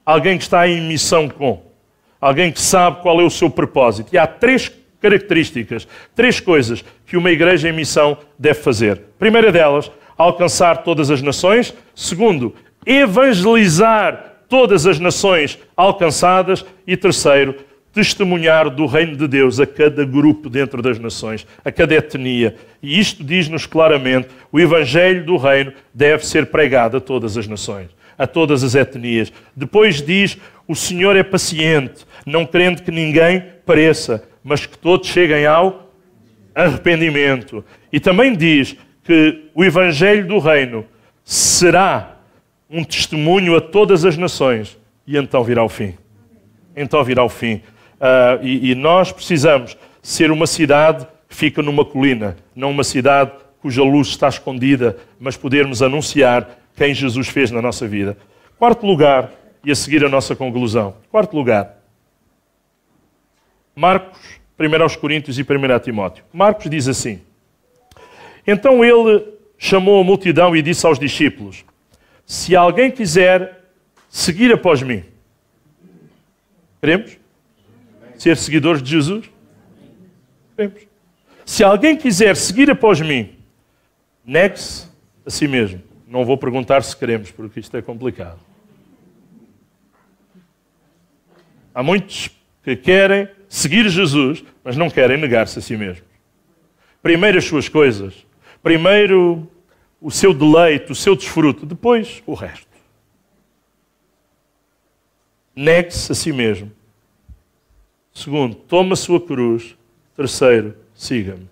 [0.06, 1.62] Alguém que está em missão com.
[2.20, 4.14] Alguém que sabe qual é o seu propósito.
[4.14, 9.02] E há três características, três coisas que uma igreja em missão deve fazer.
[9.20, 11.74] Primeira delas, alcançar todas as nações.
[11.96, 12.56] Segundo,
[12.86, 16.64] evangelizar todas as nações alcançadas.
[16.86, 17.56] E terceiro,
[17.92, 22.56] testemunhar do reino de Deus a cada grupo dentro das nações, a cada etnia.
[22.80, 27.90] E isto diz-nos claramente: o evangelho do reino deve ser pregado a todas as nações,
[28.16, 29.34] a todas as etnias.
[29.56, 30.38] Depois diz:
[30.68, 35.92] o Senhor é paciente, não querendo que ninguém pareça, mas que todos cheguem ao
[36.54, 37.66] arrependimento.
[37.92, 40.86] E também diz que o evangelho do reino
[41.24, 42.13] será
[42.74, 45.94] um testemunho a todas as nações e então virá o fim.
[46.76, 47.62] Então virá o fim.
[48.02, 53.32] Uh, e, e nós precisamos ser uma cidade que fica numa colina, não uma cidade
[53.62, 58.18] cuja luz está escondida, mas podermos anunciar quem Jesus fez na nossa vida.
[58.58, 59.32] Quarto lugar,
[59.64, 60.96] e a seguir a nossa conclusão.
[61.10, 61.78] Quarto lugar,
[63.76, 64.20] Marcos,
[64.60, 66.26] 1 Coríntios e 1 Timóteo.
[66.34, 67.22] Marcos diz assim:
[68.46, 69.24] Então ele
[69.58, 71.64] chamou a multidão e disse aos discípulos:
[72.34, 73.70] Se alguém quiser
[74.10, 75.04] seguir após mim,
[76.82, 77.20] queremos
[78.18, 79.30] ser seguidores de Jesus?
[80.56, 80.82] Queremos.
[81.46, 83.36] Se alguém quiser seguir após mim,
[84.26, 84.88] negue-se
[85.24, 85.84] a si mesmo.
[86.08, 88.40] Não vou perguntar se queremos, porque isto é complicado.
[91.72, 92.32] Há muitos
[92.64, 96.04] que querem seguir Jesus, mas não querem negar-se a si mesmos.
[97.00, 98.26] Primeiro as suas coisas,
[98.64, 99.48] primeiro
[100.04, 102.68] o seu deleite, o seu desfruto, depois o resto.
[105.56, 106.70] Negue-se a si mesmo.
[108.14, 109.78] Segundo, tome a sua cruz.
[110.14, 111.48] Terceiro, siga-me.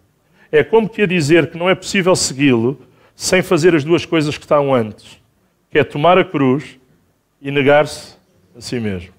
[0.51, 2.79] É como que a dizer que não é possível segui-lo
[3.15, 5.17] sem fazer as duas coisas que estão antes,
[5.69, 6.77] que é tomar a cruz
[7.41, 8.17] e negar-se
[8.55, 9.13] a si mesmo.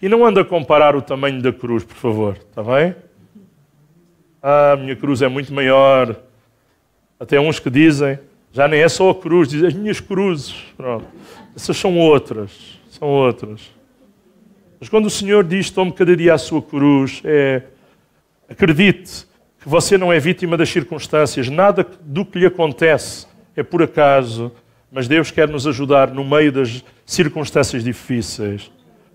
[0.00, 2.94] E não anda a comparar o tamanho da cruz, por favor, está bem?
[4.42, 6.20] Ah, a minha cruz é muito maior.
[7.18, 8.18] Até uns que dizem,
[8.52, 10.54] já nem é só a cruz, dizem as minhas cruzes.
[10.76, 11.06] Pronto.
[11.56, 12.50] Essas são outras,
[12.90, 13.70] são outras.
[14.78, 17.62] Mas quando o Senhor diz, tome cada dia a sua cruz, é,
[18.48, 19.26] acredite
[19.60, 23.26] que você não é vítima das circunstâncias, nada do que lhe acontece
[23.56, 24.50] é por acaso,
[24.90, 28.70] mas Deus quer nos ajudar no meio das circunstâncias difíceis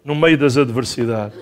[0.08, 1.38] no meio das adversidades.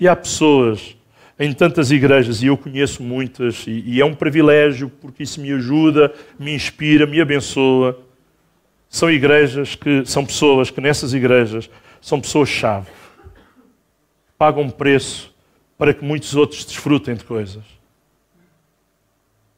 [0.00, 0.96] E há pessoas
[1.40, 5.50] em tantas igrejas, e eu conheço muitas, e, e é um privilégio porque isso me
[5.50, 7.98] ajuda, me inspira, me abençoa.
[8.90, 12.88] São igrejas que são pessoas que nessas igrejas são pessoas-chave.
[14.36, 15.34] Pagam preço
[15.78, 17.64] para que muitos outros desfrutem de coisas.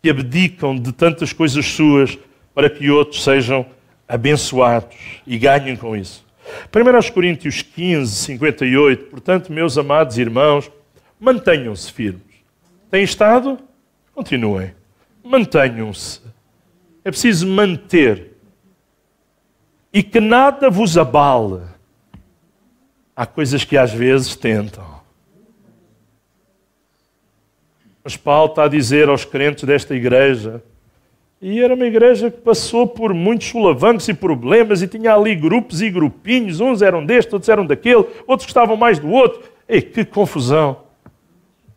[0.01, 2.17] Que abdicam de tantas coisas suas
[2.55, 3.67] para que outros sejam
[4.07, 6.25] abençoados e ganhem com isso.
[6.73, 9.05] 1 Coríntios 15, 58.
[9.07, 10.71] Portanto, meus amados irmãos,
[11.23, 12.21] mantenham-se firmes.
[12.91, 13.57] Têm estado?
[14.13, 14.75] Continuem.
[15.23, 16.21] Mantenham-se.
[17.05, 18.33] É preciso manter.
[19.93, 21.63] E que nada vos abale.
[23.15, 25.01] Há coisas que às vezes tentam.
[28.03, 30.61] Mas Paulo está a dizer aos crentes desta igreja:
[31.41, 35.81] e era uma igreja que passou por muitos solavancos e problemas e tinha ali grupos
[35.83, 36.59] e grupinhos.
[36.59, 39.49] Uns eram deste, outros eram daquele, outros gostavam mais do outro.
[39.69, 40.82] Ei, que confusão.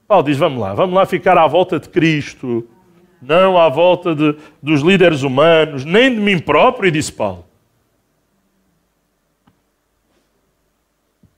[0.07, 2.67] Paulo diz: vamos lá, vamos lá ficar à volta de Cristo,
[3.21, 7.45] não à volta de, dos líderes humanos, nem de mim próprio, disse Paulo.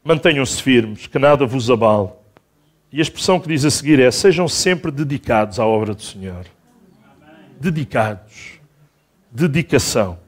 [0.03, 2.09] Mantenham-se firmes, que nada vos abale.
[2.91, 6.45] E a expressão que diz a seguir é: sejam sempre dedicados à obra do Senhor
[7.59, 8.59] dedicados.
[9.31, 10.19] Dedicação.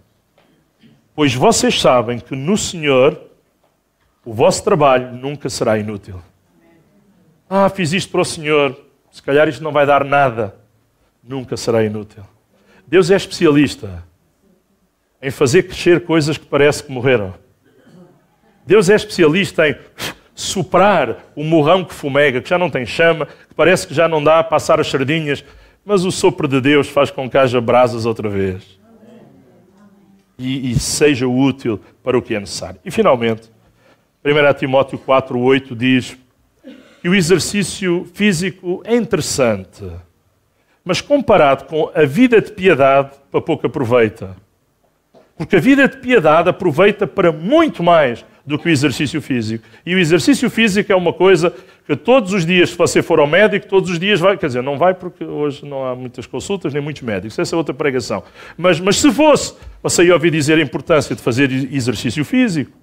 [1.16, 3.20] Pois vocês sabem que no Senhor
[4.26, 6.22] o vosso trabalho nunca será inútil.
[7.50, 8.80] Ah, fiz isto para o Senhor,
[9.12, 10.56] se calhar isto não vai dar nada.
[11.24, 12.24] Nunca será inútil.
[12.88, 14.04] Deus é especialista
[15.22, 17.34] em fazer crescer coisas que parece que morreram.
[18.66, 19.76] Deus é especialista em
[20.36, 24.24] soprar o morrão que fumega, que já não tem chama, que parece que já não
[24.24, 25.44] dá a passar as sardinhas
[25.90, 28.80] mas o sopro de Deus faz com que haja brasas outra vez.
[30.38, 32.80] E, e seja útil para o que é necessário.
[32.86, 33.50] E finalmente,
[34.24, 36.16] 1 Timóteo 4,8 diz
[37.02, 39.84] que o exercício físico é interessante,
[40.84, 44.36] mas comparado com a vida de piedade, para pouco aproveita.
[45.38, 49.64] Porque a vida de piedade aproveita para muito mais do que o exercício físico.
[49.86, 51.54] E o exercício físico é uma coisa
[51.86, 54.38] que todos os dias, se você for ao médico, todos os dias vai.
[54.38, 57.40] Quer dizer, não vai porque hoje não há muitas consultas nem muitos médicos.
[57.40, 58.24] Essa é outra pregação.
[58.58, 62.76] Mas, mas se fosse, você ia ouvir dizer a importância de fazer exercício físico.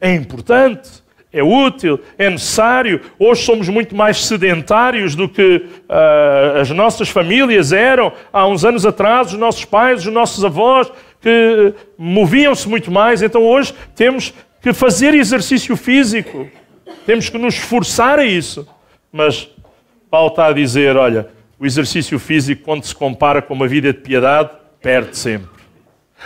[0.00, 1.02] É importante,
[1.32, 3.00] é útil, é necessário.
[3.18, 5.56] Hoje somos muito mais sedentários do que
[5.88, 10.90] uh, as nossas famílias eram há uns anos atrás, os nossos pais, os nossos avós
[11.20, 16.48] que moviam-se muito mais, então hoje temos que fazer exercício físico,
[17.06, 18.66] temos que nos esforçar a isso.
[19.12, 19.48] Mas
[20.10, 21.28] Paulo está a dizer: olha,
[21.58, 24.50] o exercício físico, quando se compara com uma vida de piedade,
[24.80, 25.48] perde sempre.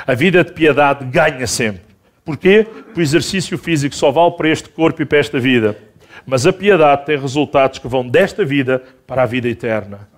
[0.07, 1.84] A vida de piedade ganha sempre.
[2.25, 2.65] Porquê?
[2.65, 5.77] Porque o exercício físico só vale para este corpo e para esta vida.
[6.27, 10.09] Mas a piedade tem resultados que vão desta vida para a vida eterna.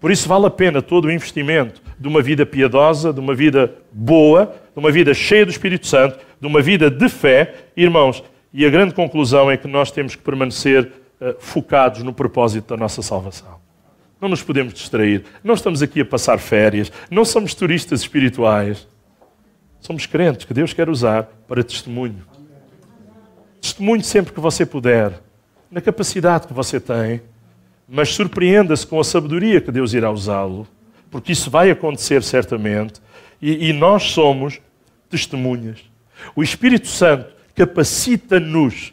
[0.00, 3.72] Por isso vale a pena todo o investimento de uma vida piedosa, de uma vida
[3.92, 7.54] boa, de uma vida cheia do Espírito Santo, de uma vida de fé.
[7.76, 8.22] Irmãos,
[8.52, 12.76] e a grande conclusão é que nós temos que permanecer uh, focados no propósito da
[12.76, 13.60] nossa salvação.
[14.20, 15.24] Não nos podemos distrair.
[15.42, 16.92] Não estamos aqui a passar férias.
[17.10, 18.86] Não somos turistas espirituais.
[19.80, 22.24] Somos crentes que Deus quer usar para testemunho.
[23.60, 25.20] Testemunho sempre que você puder,
[25.70, 27.22] na capacidade que você tem,
[27.88, 30.66] mas surpreenda-se com a sabedoria que Deus irá usá-lo,
[31.10, 33.00] porque isso vai acontecer certamente,
[33.40, 34.60] e, e nós somos
[35.08, 35.78] testemunhas.
[36.36, 38.92] O Espírito Santo capacita-nos,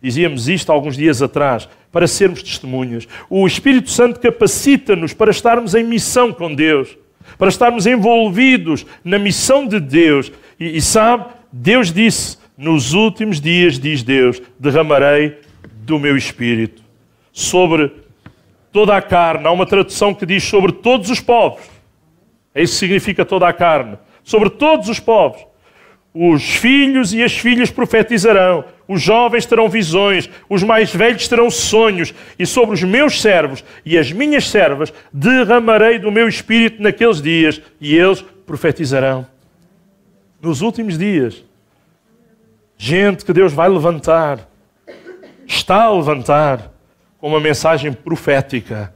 [0.00, 3.08] dizíamos isto alguns dias atrás, para sermos testemunhas.
[3.28, 6.96] O Espírito Santo capacita-nos para estarmos em missão com Deus,
[7.38, 10.32] para estarmos envolvidos na missão de Deus.
[10.58, 15.38] E, e sabe, Deus disse: Nos últimos dias, diz Deus, derramarei
[15.84, 16.82] do meu Espírito
[17.32, 17.92] sobre
[18.72, 19.46] toda a carne.
[19.46, 21.62] Há uma tradução que diz sobre todos os povos.
[22.54, 23.98] É isso significa toda a carne.
[24.24, 25.44] Sobre todos os povos.
[26.12, 32.14] Os filhos e as filhas profetizarão, os jovens terão visões, os mais velhos terão sonhos,
[32.38, 37.60] e sobre os meus servos e as minhas servas derramarei do meu espírito naqueles dias,
[37.80, 39.26] e eles profetizarão.
[40.40, 41.44] Nos últimos dias,
[42.76, 44.48] gente que Deus vai levantar,
[45.46, 46.70] está a levantar
[47.18, 48.92] com uma mensagem profética.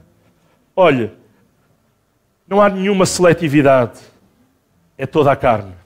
[0.77, 1.13] Olha,
[2.47, 3.99] não há nenhuma seletividade,
[4.97, 5.81] é toda a carne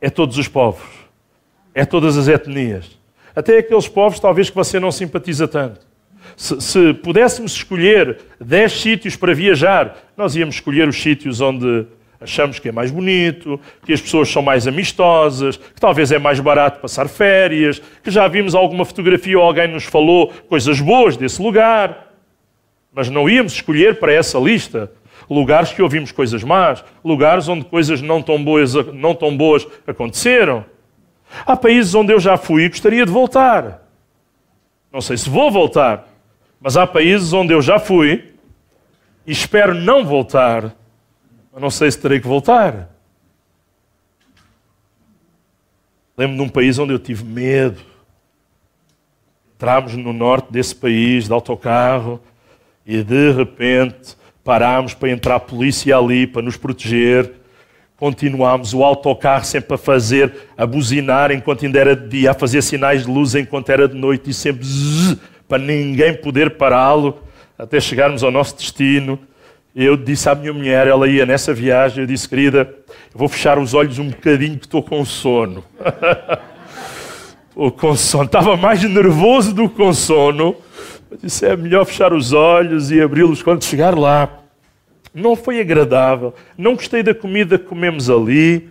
[0.00, 0.88] é todos os povos,
[1.74, 2.98] é todas as etnias,
[3.34, 5.80] até aqueles povos talvez que você não simpatiza tanto.
[6.36, 11.86] Se, se pudéssemos escolher 10 sítios para viajar, nós íamos escolher os sítios onde
[12.20, 16.38] achamos que é mais bonito, que as pessoas são mais amistosas, que talvez é mais
[16.38, 21.40] barato passar férias, que já vimos alguma fotografia ou alguém nos falou coisas boas desse
[21.42, 22.12] lugar.
[22.92, 24.90] Mas não íamos escolher para essa lista
[25.28, 30.64] lugares que ouvimos coisas más, lugares onde coisas não tão boas, não tão boas aconteceram.
[31.46, 33.82] Há países onde eu já fui e gostaria de voltar.
[34.92, 36.08] Não sei se vou voltar,
[36.60, 38.34] mas há países onde eu já fui
[39.26, 40.74] e espero não voltar,
[41.52, 42.90] mas não sei se terei que voltar.
[46.16, 47.80] Lembro de um país onde eu tive medo.
[49.54, 52.20] Entramos no norte desse país de autocarro
[52.84, 57.39] e de repente Parámos para entrar a polícia ali para nos proteger.
[58.00, 62.62] Continuámos o autocarro sempre a fazer, a buzinar enquanto ainda era de dia, a fazer
[62.62, 67.20] sinais de luz enquanto era de noite e sempre zzz, para ninguém poder pará-lo
[67.58, 69.18] até chegarmos ao nosso destino.
[69.76, 72.74] Eu disse à minha mulher, ela ia nessa viagem, eu disse, querida,
[73.12, 75.62] eu vou fechar os olhos um bocadinho que estou com sono.
[77.50, 78.24] Estou com sono.
[78.24, 80.56] Estava mais nervoso do que com sono.
[81.10, 84.39] Eu disse, é melhor fechar os olhos e abri-los quando chegar lá.
[85.12, 86.34] Não foi agradável.
[86.56, 88.68] Não gostei da comida que comemos ali.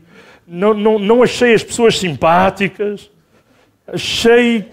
[0.47, 3.09] Não, não, não achei as pessoas simpáticas.
[3.87, 4.65] Achei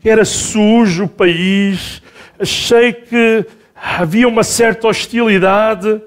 [0.00, 2.02] que era sujo o país.
[2.38, 6.00] Achei que havia uma certa hostilidade.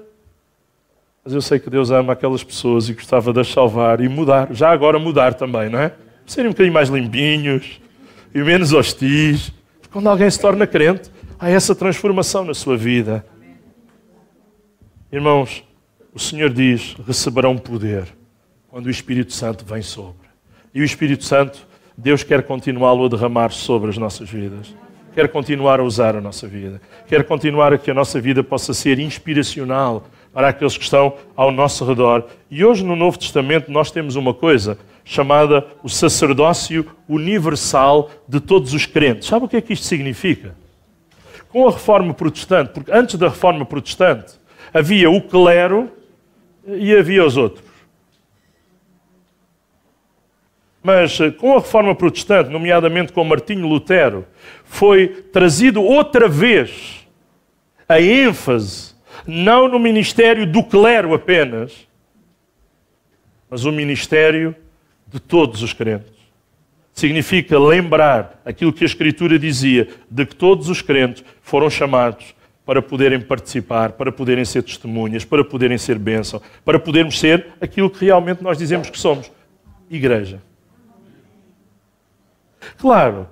[1.24, 4.48] Mas eu sei que Deus ama aquelas pessoas e gostava de as salvar e mudar.
[4.52, 5.92] Já agora mudar também, não é?
[6.26, 7.80] Serem um bocadinho mais limpinhos
[8.34, 9.52] e menos hostis.
[9.92, 13.24] Quando alguém se torna crente, há essa transformação na sua vida.
[15.12, 15.64] Irmãos,
[16.14, 18.06] o Senhor diz: receberão poder
[18.68, 20.28] quando o Espírito Santo vem sobre.
[20.72, 21.66] E o Espírito Santo,
[21.98, 24.72] Deus quer continuá-lo a derramar sobre as nossas vidas.
[25.12, 26.80] Quer continuar a usar a nossa vida.
[27.08, 31.50] Quer continuar a que a nossa vida possa ser inspiracional para aqueles que estão ao
[31.50, 32.26] nosso redor.
[32.48, 38.72] E hoje no Novo Testamento nós temos uma coisa chamada o sacerdócio universal de todos
[38.72, 39.26] os crentes.
[39.26, 40.54] Sabe o que é que isto significa?
[41.48, 44.39] Com a reforma protestante, porque antes da reforma protestante
[44.72, 45.90] havia o clero
[46.66, 47.70] e havia os outros.
[50.82, 54.26] Mas eh, com a reforma protestante, nomeadamente com Martinho Lutero,
[54.64, 57.06] foi trazido outra vez
[57.88, 58.94] a ênfase,
[59.26, 61.86] não no ministério do clero apenas,
[63.50, 64.54] mas o ministério
[65.06, 66.14] de todos os crentes.
[66.92, 72.34] Significa lembrar aquilo que a Escritura dizia, de que todos os crentes foram chamados
[72.70, 77.90] para poderem participar, para poderem ser testemunhas, para poderem ser bênção, para podermos ser aquilo
[77.90, 79.28] que realmente nós dizemos que somos
[79.90, 80.40] igreja.
[82.78, 83.26] Claro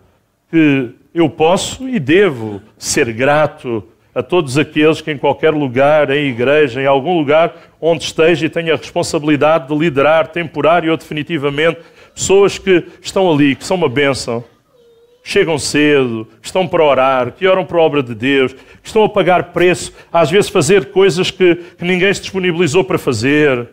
[0.50, 6.30] que eu posso e devo ser grato a todos aqueles que em qualquer lugar, em
[6.30, 11.78] igreja, em algum lugar onde esteja e tenha a responsabilidade de liderar temporário ou definitivamente
[12.12, 14.42] pessoas que estão ali, que são uma bênção,
[15.22, 19.04] chegam cedo, que estão para orar, que oram para a obra de Deus, que estão
[19.04, 23.68] a pagar preço, às vezes fazer coisas que, que ninguém se disponibilizou para fazer,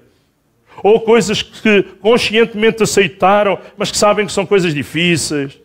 [0.83, 5.57] ou coisas que conscientemente aceitaram, mas que sabem que são coisas difíceis.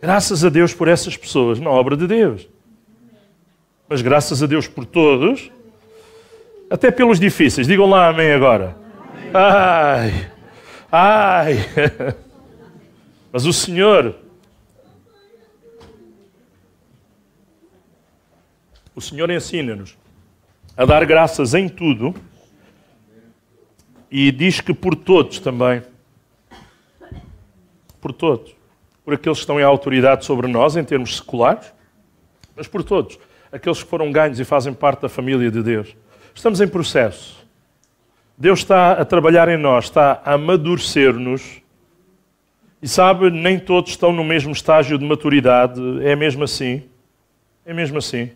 [0.00, 2.48] Graças a Deus por essas pessoas na obra de Deus.
[3.88, 5.50] Mas graças a Deus por todos,
[6.70, 7.66] até pelos difíceis.
[7.66, 8.76] Digam lá amém agora.
[9.34, 10.30] Ai,
[10.90, 11.56] ai.
[13.32, 14.14] Mas o Senhor,
[18.96, 19.94] o Senhor ensina-nos
[20.74, 22.14] a dar graças em tudo
[24.10, 25.82] e diz que por todos também.
[28.00, 28.56] Por todos.
[29.04, 31.72] Por aqueles que estão em autoridade sobre nós, em termos seculares,
[32.56, 33.18] mas por todos.
[33.52, 35.94] Aqueles que foram ganhos e fazem parte da família de Deus.
[36.34, 37.46] Estamos em processo.
[38.36, 41.60] Deus está a trabalhar em nós, está a amadurecer-nos.
[42.80, 45.80] E sabe, nem todos estão no mesmo estágio de maturidade.
[46.02, 46.82] É mesmo assim.
[47.64, 48.30] É mesmo assim.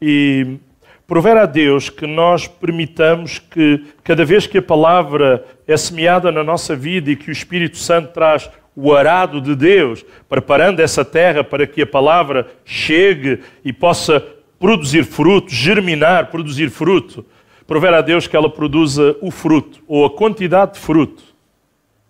[0.00, 0.58] E
[1.06, 6.42] prover a Deus que nós permitamos que, cada vez que a palavra é semeada na
[6.42, 11.44] nossa vida e que o Espírito Santo traz o arado de Deus, preparando essa terra
[11.44, 14.20] para que a palavra chegue e possa
[14.58, 17.24] produzir fruto, germinar, produzir fruto,
[17.66, 21.34] prover a Deus que ela produza o fruto, ou a quantidade de fruto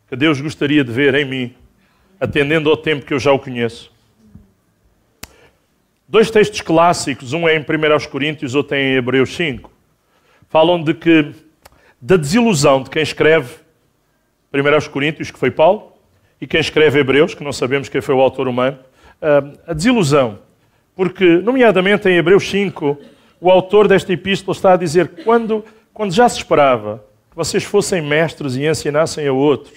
[0.08, 1.54] que Deus gostaria de ver em mim,
[2.20, 3.93] atendendo ao tempo que eu já o conheço.
[6.06, 9.70] Dois textos clássicos, um é em 1 Coríntios, outro é em Hebreus 5,
[10.50, 11.32] falam de que
[12.00, 13.54] da desilusão de quem escreve
[14.52, 15.94] 1 Coríntios, que foi Paulo,
[16.38, 18.78] e quem escreve Hebreus, que não sabemos quem foi o autor humano,
[19.22, 20.38] ah, a desilusão.
[20.94, 22.98] Porque, nomeadamente em Hebreus 5,
[23.40, 28.02] o autor desta epístola está a dizer quando, quando já se esperava que vocês fossem
[28.02, 29.72] mestres e ensinassem a outros,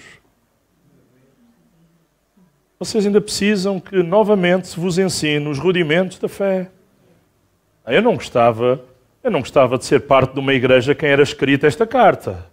[2.78, 6.70] vocês ainda precisam que novamente se vos ensine os rudimentos da fé.
[7.84, 8.80] Ah, eu não gostava,
[9.22, 12.46] eu não gostava de ser parte de uma igreja quem era escrita esta carta.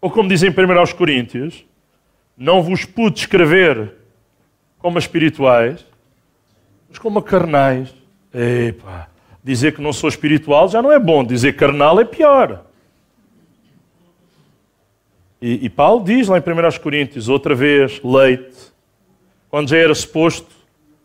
[0.00, 1.64] Ou como dizem primeiro aos Coríntios,
[2.36, 3.94] não vos pude escrever
[4.78, 5.86] como espirituais,
[6.88, 7.94] mas como carnais.
[8.34, 9.08] Epa,
[9.42, 12.65] dizer que não sou espiritual já não é bom, dizer carnal é pior.
[15.40, 18.72] E, e Paulo diz lá em 1 Coríntios, outra vez, leite,
[19.50, 20.54] quando já era suposto,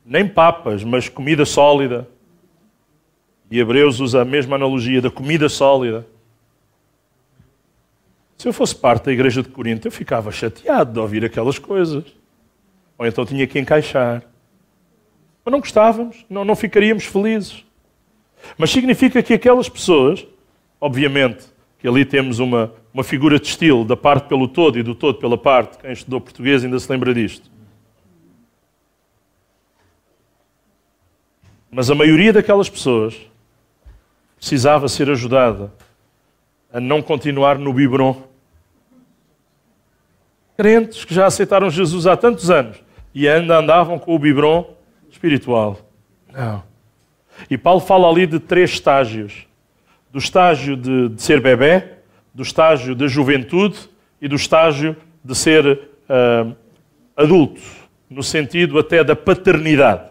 [0.06, 2.08] nem papas, mas comida sólida.
[3.50, 6.08] E Hebreus usa a mesma analogia da comida sólida.
[8.38, 12.04] Se eu fosse parte da igreja de Corinto, eu ficava chateado de ouvir aquelas coisas.
[12.98, 14.24] Ou então tinha que encaixar.
[15.44, 17.64] Mas não gostávamos, não, não ficaríamos felizes.
[18.58, 20.26] Mas significa que aquelas pessoas,
[20.80, 21.46] obviamente,
[21.82, 25.18] que ali temos uma, uma figura de estilo da parte pelo todo e do todo
[25.18, 25.80] pela parte.
[25.80, 27.50] Quem estudou português ainda se lembra disto.
[31.72, 33.20] Mas a maioria daquelas pessoas
[34.38, 35.74] precisava ser ajudada
[36.72, 38.22] a não continuar no biberon.
[40.56, 42.78] Crentes que já aceitaram Jesus há tantos anos
[43.16, 44.72] e ainda andavam com o biberon
[45.10, 45.80] espiritual.
[46.32, 46.62] Não.
[47.50, 49.48] E Paulo fala ali de três estágios:
[50.12, 51.84] do estágio de, de ser bebê,
[52.34, 53.78] do estágio da juventude
[54.22, 56.55] e do estágio de ser uh,
[57.16, 57.62] adulto,
[58.09, 60.09] no sentido até da paternidade.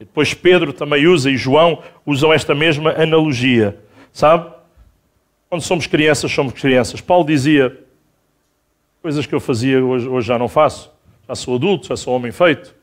[0.00, 3.78] E depois Pedro também usa e João usam esta mesma analogia.
[4.12, 4.50] Sabe?
[5.48, 7.00] Quando somos crianças, somos crianças.
[7.00, 7.78] Paulo dizia
[9.00, 10.90] coisas que eu fazia hoje, hoje já não faço.
[11.28, 12.74] Já sou adulto, já sou homem feito.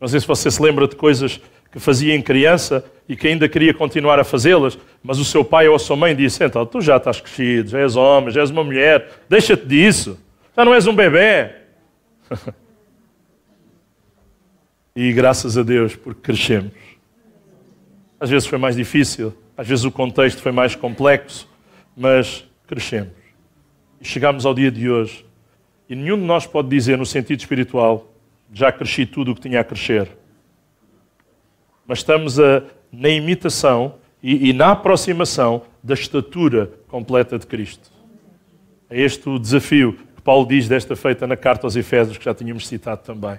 [0.00, 1.40] Não sei se você se lembra de coisas
[1.74, 5.66] que fazia em criança e que ainda queria continuar a fazê-las, mas o seu pai
[5.66, 8.50] ou a sua mãe disse: Então, tu já estás crescido, já és homem, já és
[8.50, 10.16] uma mulher, deixa-te disso,
[10.56, 11.50] já não és um bebê.
[14.94, 16.70] e graças a Deus, porque crescemos.
[18.20, 21.50] Às vezes foi mais difícil, às vezes o contexto foi mais complexo,
[21.96, 23.14] mas crescemos.
[24.00, 25.26] E chegamos ao dia de hoje.
[25.88, 28.14] E nenhum de nós pode dizer, no sentido espiritual,
[28.52, 30.08] já cresci tudo o que tinha a crescer
[31.86, 32.62] mas estamos a,
[32.92, 37.90] na imitação e, e na aproximação da estatura completa de Cristo.
[38.88, 42.34] É este o desafio que Paulo diz desta feita na carta aos Efésios, que já
[42.34, 43.38] tínhamos citado também.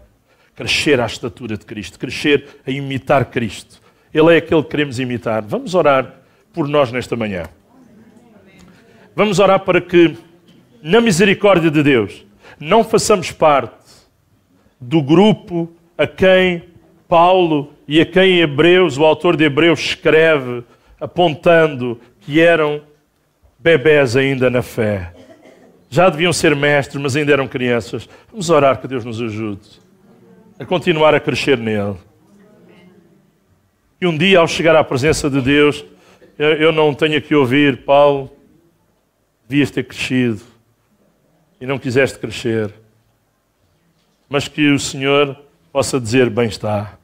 [0.55, 3.81] Crescer à estatura de Cristo, crescer a imitar Cristo.
[4.13, 5.43] Ele é aquele que queremos imitar.
[5.43, 6.21] Vamos orar
[6.53, 7.43] por nós nesta manhã.
[9.15, 10.17] Vamos orar para que,
[10.81, 12.25] na misericórdia de Deus,
[12.59, 13.75] não façamos parte
[14.79, 16.63] do grupo a quem
[17.07, 20.63] Paulo e a quem Hebreus, o autor de Hebreus, escreve
[20.99, 22.81] apontando que eram
[23.59, 25.13] bebés ainda na fé.
[25.89, 28.09] Já deviam ser mestres, mas ainda eram crianças.
[28.29, 29.85] Vamos orar que Deus nos ajude
[30.59, 31.95] a continuar a crescer nele.
[33.99, 35.85] E um dia, ao chegar à presença de Deus,
[36.37, 38.31] eu não tenha que ouvir, Paulo,
[39.47, 40.41] devias ter crescido
[41.61, 42.73] e não quiseste crescer.
[44.27, 45.37] Mas que o Senhor
[45.71, 46.97] possa dizer: bem está.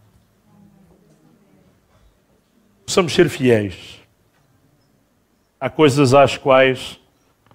[2.91, 4.01] Possamos ser fiéis.
[5.57, 6.99] Há coisas às quais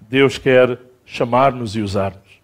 [0.09, 2.41] Deus quer chamar-nos e usar-nos.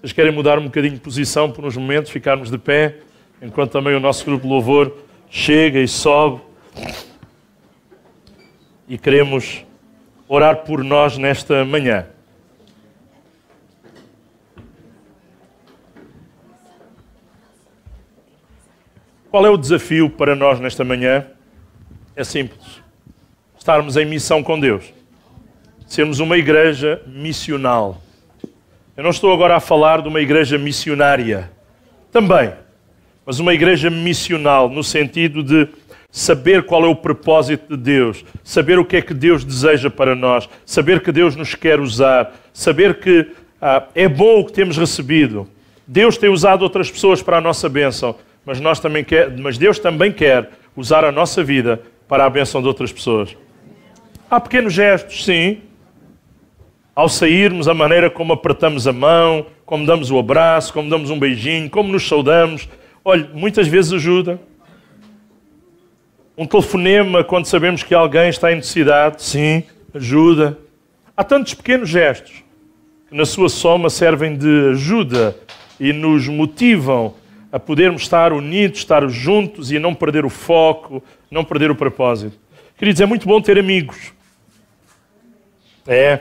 [0.00, 3.00] Vocês querem mudar um bocadinho de posição por uns momentos, ficarmos de pé,
[3.42, 4.96] enquanto também o nosso grupo de louvor
[5.28, 6.40] chega e sobe.
[8.88, 9.62] E queremos
[10.26, 12.06] orar por nós nesta manhã.
[19.30, 21.26] Qual é o desafio para nós nesta manhã?
[22.16, 22.80] É simples.
[23.58, 24.92] Estarmos em missão com Deus.
[25.86, 28.00] Sermos uma igreja missional.
[28.96, 31.50] Eu não estou agora a falar de uma igreja missionária.
[32.12, 32.52] Também.
[33.26, 35.68] Mas uma igreja missional, no sentido de
[36.08, 40.14] saber qual é o propósito de Deus, saber o que é que Deus deseja para
[40.14, 44.76] nós, saber que Deus nos quer usar, saber que ah, é bom o que temos
[44.76, 45.48] recebido.
[45.84, 48.14] Deus tem usado outras pessoas para a nossa bênção,
[48.46, 52.60] mas, nós também quer, mas Deus também quer usar a nossa vida para a bênção
[52.60, 53.36] de outras pessoas.
[54.30, 55.60] Há pequenos gestos, sim.
[56.94, 61.18] Ao sairmos, a maneira como apertamos a mão, como damos o abraço, como damos um
[61.18, 62.68] beijinho, como nos saudamos.
[63.04, 64.40] Olha, muitas vezes ajuda.
[66.36, 69.62] Um telefonema quando sabemos que alguém está em necessidade, sim,
[69.94, 70.58] ajuda.
[71.16, 72.42] Há tantos pequenos gestos
[73.08, 75.36] que, na sua soma, servem de ajuda
[75.78, 77.14] e nos motivam
[77.52, 81.00] a podermos estar unidos, estar juntos e não perder o foco,
[81.34, 82.38] não perder o propósito.
[82.78, 84.12] Queridos, é muito bom ter amigos.
[85.86, 86.20] É.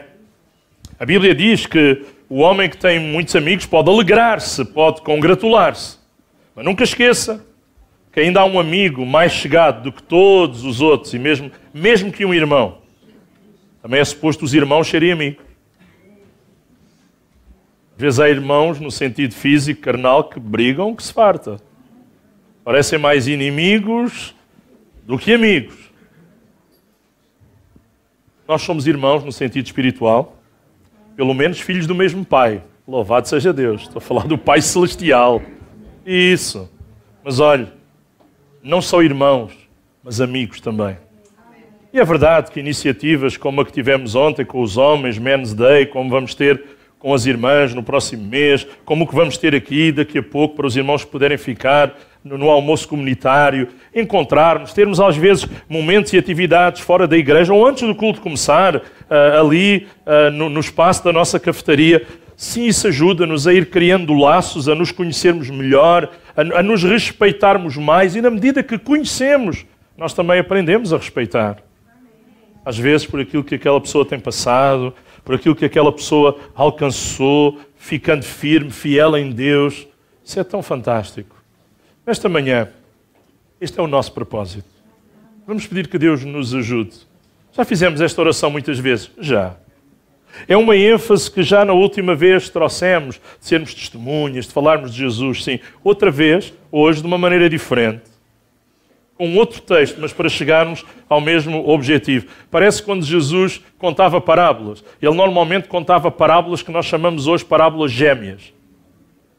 [1.00, 6.00] A Bíblia diz que o homem que tem muitos amigos pode alegrar-se, pode congratular-se.
[6.56, 7.46] Mas nunca esqueça
[8.12, 12.12] que ainda há um amigo mais chegado do que todos os outros, e mesmo, mesmo
[12.12, 12.80] que um irmão.
[13.82, 15.44] Também é suposto os irmãos serem amigos.
[17.96, 21.58] Às vezes há irmãos, no sentido físico, carnal, que brigam, que se farta.
[22.64, 24.34] Parecem mais inimigos
[25.06, 25.92] do que amigos.
[28.48, 30.38] Nós somos irmãos no sentido espiritual,
[31.16, 32.62] pelo menos filhos do mesmo Pai.
[32.88, 33.84] Louvado seja Deus.
[33.84, 35.42] Estou a falar do Pai Celestial.
[36.06, 36.70] Isso.
[37.24, 37.68] Mas olhe,
[38.62, 39.54] não só irmãos,
[40.04, 40.98] mas amigos também.
[41.94, 45.86] E é verdade que iniciativas como a que tivemos ontem com os homens, Men's Day,
[45.86, 46.62] como vamos ter
[46.98, 50.56] com as irmãs no próximo mês, como o que vamos ter aqui daqui a pouco
[50.56, 56.18] para os irmãos poderem ficar no, no, almoço comunitário, encontrarmos, termos às vezes momentos e
[56.18, 58.82] atividades fora da igreja ou antes do culto começar, uh,
[59.40, 62.06] ali uh, no, no espaço da nossa cafetaria.
[62.36, 67.78] Sim, isso ajuda-nos a ir criando laços, a nos conhecermos melhor, a, a nos respeitarmos
[67.78, 69.66] mais e, na medida que conhecemos,
[69.98, 71.58] nós também aprendemos a respeitar.
[72.66, 74.94] Às vezes, por aquilo que aquela pessoa tem passado,
[75.24, 79.88] por aquilo que aquela pessoa alcançou, ficando firme, fiel em Deus.
[80.24, 81.43] Isso é tão fantástico.
[82.06, 82.70] Nesta manhã,
[83.62, 84.68] este é o nosso propósito.
[85.48, 86.96] Vamos pedir que Deus nos ajude.
[87.52, 89.12] Já fizemos esta oração muitas vezes?
[89.20, 89.56] Já.
[90.48, 95.00] É uma ênfase que já na última vez trouxemos, de sermos testemunhas, de falarmos de
[95.00, 95.60] Jesus, sim.
[95.84, 98.14] Outra vez, hoje, de uma maneira diferente
[99.20, 102.28] um outro texto, mas para chegarmos ao mesmo objetivo.
[102.50, 104.84] Parece quando Jesus contava parábolas.
[105.02, 108.54] Ele normalmente contava parábolas que nós chamamos hoje parábolas gêmeas.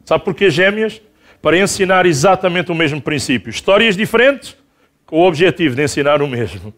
[0.04, 1.00] Sabe porquê gêmeas?
[1.45, 3.51] Para ensinar exatamente o mesmo princípio.
[3.51, 4.57] Histórias diferentes,
[5.05, 6.72] com o objetivo de ensinar o mesmo.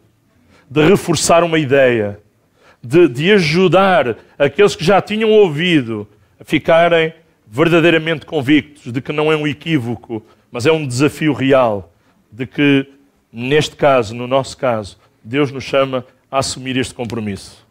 [0.68, 2.18] De reforçar uma ideia.
[2.82, 6.08] De, de ajudar aqueles que já tinham ouvido
[6.40, 7.14] a ficarem
[7.46, 11.94] verdadeiramente convictos de que não é um equívoco, mas é um desafio real
[12.32, 12.88] de que,
[13.32, 17.64] neste caso, no nosso caso, Deus nos chama a assumir este compromisso.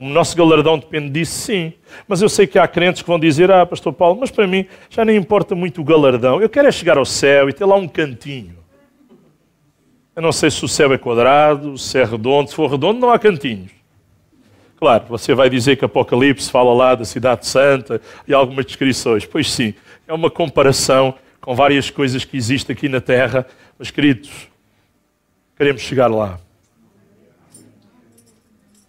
[0.00, 1.74] O nosso galardão depende disso, sim.
[2.08, 4.66] Mas eu sei que há crentes que vão dizer: Ah, Pastor Paulo, mas para mim
[4.88, 6.40] já nem importa muito o galardão.
[6.40, 8.56] Eu quero é chegar ao céu e ter lá um cantinho.
[10.16, 12.48] Eu não sei se o céu é quadrado, se é redondo.
[12.48, 13.72] Se for redondo, não há cantinhos.
[14.78, 19.26] Claro, você vai dizer que Apocalipse fala lá da Cidade Santa e algumas descrições.
[19.26, 19.74] Pois sim,
[20.08, 23.46] é uma comparação com várias coisas que existem aqui na Terra,
[23.78, 24.30] mas queridos,
[25.56, 26.40] queremos chegar lá.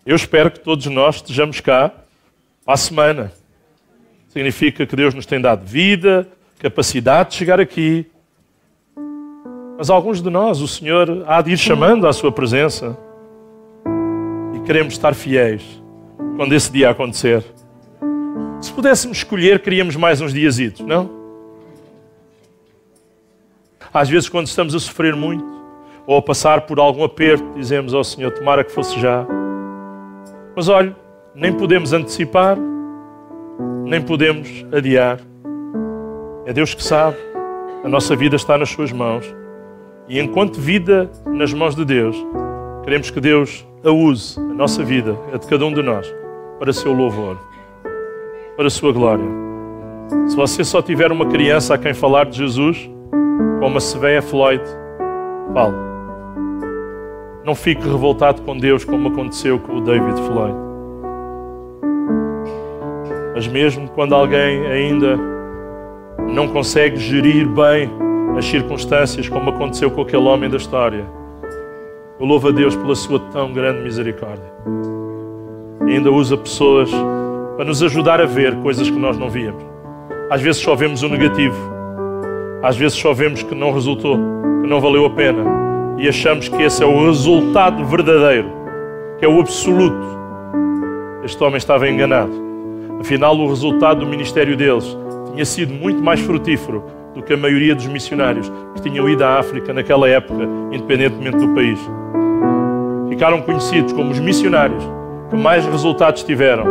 [0.06, 1.91] Eu espero que todos nós estejamos cá
[2.66, 3.32] para a semana.
[4.30, 6.28] Significa que Deus nos tem dado vida,
[6.58, 8.08] capacidade de chegar aqui.
[9.78, 12.97] Mas alguns de nós, o Senhor há de ir chamando à Sua presença.
[14.56, 15.62] E queremos estar fiéis
[16.36, 17.43] quando esse dia acontecer.
[18.60, 21.22] Se pudéssemos escolher, queríamos mais uns dias, não?
[23.93, 25.45] Às vezes, quando estamos a sofrer muito
[26.08, 29.28] ou a passar por algum aperto, dizemos ao Senhor: Tomara que fosse já.
[30.56, 30.95] Mas olhe,
[31.34, 32.58] nem podemos antecipar,
[33.86, 35.20] nem podemos adiar.
[36.45, 37.18] É Deus que sabe.
[37.84, 39.26] A nossa vida está nas Suas mãos.
[40.08, 42.16] E enquanto vida nas mãos de Deus,
[42.84, 46.14] queremos que Deus a use, a nossa vida, a de cada um de nós,
[46.60, 47.38] para seu louvor,
[48.58, 49.26] para a sua glória.
[50.28, 52.89] Se você só tiver uma criança a quem falar de Jesus,
[53.60, 54.62] como a Seveia Floyd,
[55.54, 55.90] fale.
[57.43, 60.55] Não fique revoltado com Deus como aconteceu com o David Floyd.
[63.33, 65.17] Mas mesmo quando alguém ainda
[66.29, 67.89] não consegue gerir bem
[68.37, 71.05] as circunstâncias, como aconteceu com aquele homem da história,
[72.19, 74.45] eu louvo a Deus pela sua tão grande misericórdia.
[75.87, 76.91] E ainda usa pessoas
[77.55, 79.63] para nos ajudar a ver coisas que nós não víamos.
[80.29, 81.57] Às vezes só vemos o negativo,
[82.61, 84.17] às vezes só vemos que não resultou,
[84.61, 85.43] que não valeu a pena,
[86.02, 88.52] e achamos que esse é o resultado verdadeiro,
[89.20, 90.04] que é o absoluto.
[91.24, 92.32] Este homem estava enganado.
[92.99, 94.97] Afinal, o resultado do ministério deles
[95.32, 96.84] tinha sido muito mais frutífero
[97.14, 101.54] do que a maioria dos missionários que tinham ido à África naquela época, independentemente do
[101.54, 101.80] país.
[103.08, 104.84] Ficaram conhecidos como os missionários
[105.30, 106.66] que mais resultados tiveram,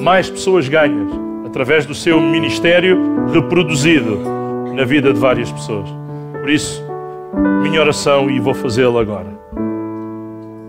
[0.00, 1.08] mais pessoas ganhas,
[1.46, 4.18] através do seu ministério reproduzido
[4.74, 5.88] na vida de várias pessoas.
[6.40, 6.82] Por isso,
[7.62, 9.30] minha oração, e vou fazê-la agora,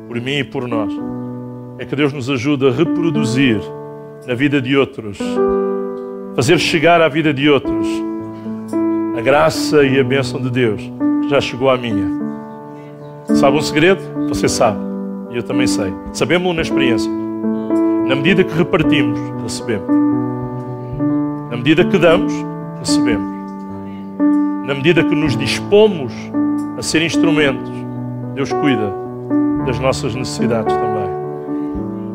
[0.08, 0.92] por mim e por nós,
[1.78, 3.60] é que Deus nos ajude a reproduzir
[4.26, 5.18] na vida de outros,
[6.36, 7.88] fazer chegar à vida de outros
[9.18, 10.82] a graça e a bênção de Deus
[11.22, 12.06] que já chegou à minha.
[13.36, 14.02] Sabe um segredo?
[14.28, 14.78] Você sabe.
[15.32, 15.94] E eu também sei.
[16.14, 17.10] Sabemos na experiência.
[18.08, 19.88] Na medida que repartimos, recebemos.
[21.50, 22.34] Na medida que damos,
[22.80, 23.36] recebemos.
[24.68, 26.12] Na medida que nos dispomos
[26.78, 27.72] a ser instrumentos,
[28.34, 28.94] Deus cuida
[29.66, 31.10] das nossas necessidades também.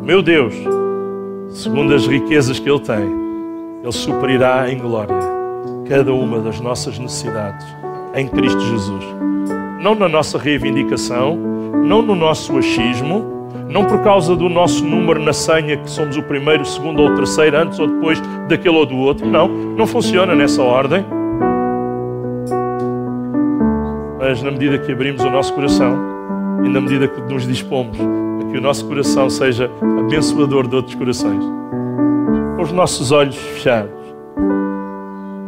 [0.04, 0.54] Meu Deus,
[1.50, 3.10] segundo as riquezas que Ele tem,
[3.82, 5.16] Ele suprirá em glória
[5.88, 7.66] cada uma das nossas necessidades
[8.14, 9.04] em Cristo Jesus.
[9.80, 11.36] Não na nossa reivindicação,
[11.84, 16.22] não no nosso achismo, não por causa do nosso número na senha, que somos o
[16.22, 19.26] primeiro, o segundo ou o terceiro, antes ou depois daquele ou do outro.
[19.26, 21.04] Não, não funciona nessa ordem.
[24.20, 25.98] Mas na medida que abrimos o nosso coração
[26.62, 30.94] e na medida que nos dispomos a que o nosso coração seja abençoador de outros
[30.94, 31.42] corações,
[32.54, 33.98] com os nossos olhos fechados.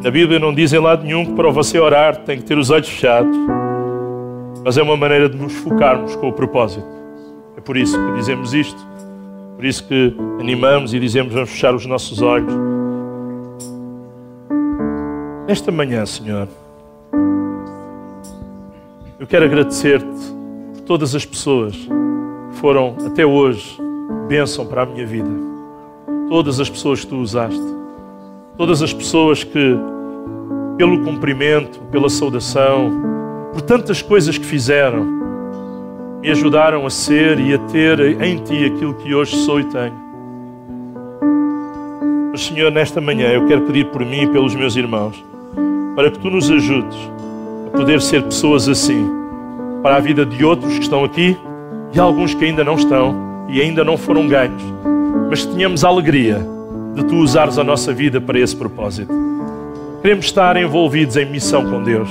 [0.03, 2.70] Na Bíblia não diz em lado nenhum que para você orar tem que ter os
[2.70, 3.37] olhos fechados,
[4.64, 6.87] mas é uma maneira de nos focarmos com o propósito.
[7.59, 8.81] É por isso que dizemos isto,
[9.55, 12.53] por isso que animamos e dizemos vamos fechar os nossos olhos.
[15.47, 16.49] Nesta manhã, Senhor,
[19.23, 20.05] eu quero agradecer-te
[20.75, 23.79] por todas as pessoas que foram até hoje
[24.27, 25.31] bênção para a minha vida.
[26.29, 27.62] Todas as pessoas que tu usaste.
[28.57, 29.77] Todas as pessoas que,
[30.77, 32.91] pelo cumprimento, pela saudação,
[33.53, 35.05] por tantas coisas que fizeram,
[36.20, 39.95] me ajudaram a ser e a ter em ti aquilo que hoje sou e tenho.
[42.33, 45.25] Mas, Senhor, nesta manhã eu quero pedir por mim e pelos meus irmãos,
[45.95, 46.99] para que tu nos ajudes
[47.73, 49.11] poder ser pessoas assim
[49.83, 51.37] para a vida de outros que estão aqui
[51.93, 54.62] e alguns que ainda não estão e ainda não foram ganhos,
[55.28, 56.40] mas tenhamos a alegria
[56.94, 59.12] de tu usares a nossa vida para esse propósito.
[60.01, 62.09] Queremos estar envolvidos em missão com Deus.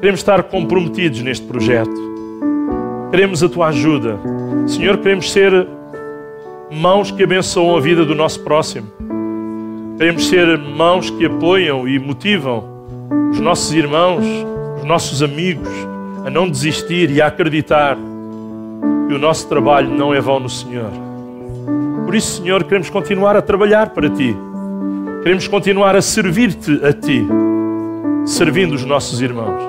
[0.00, 1.90] Queremos estar comprometidos neste projeto.
[3.10, 4.18] Queremos a tua ajuda.
[4.66, 5.66] Senhor, queremos ser
[6.70, 8.88] mãos que abençoam a vida do nosso próximo.
[9.96, 12.64] Queremos ser mãos que apoiam e motivam
[13.30, 14.24] os nossos irmãos,
[14.82, 15.68] os nossos amigos
[16.26, 17.96] a não desistir e a acreditar
[19.06, 20.90] que o nosso trabalho não é vão no Senhor.
[22.04, 24.36] Por isso, Senhor, queremos continuar a trabalhar para Ti.
[25.22, 27.24] Queremos continuar a servir-te a Ti,
[28.26, 29.62] servindo os nossos irmãos.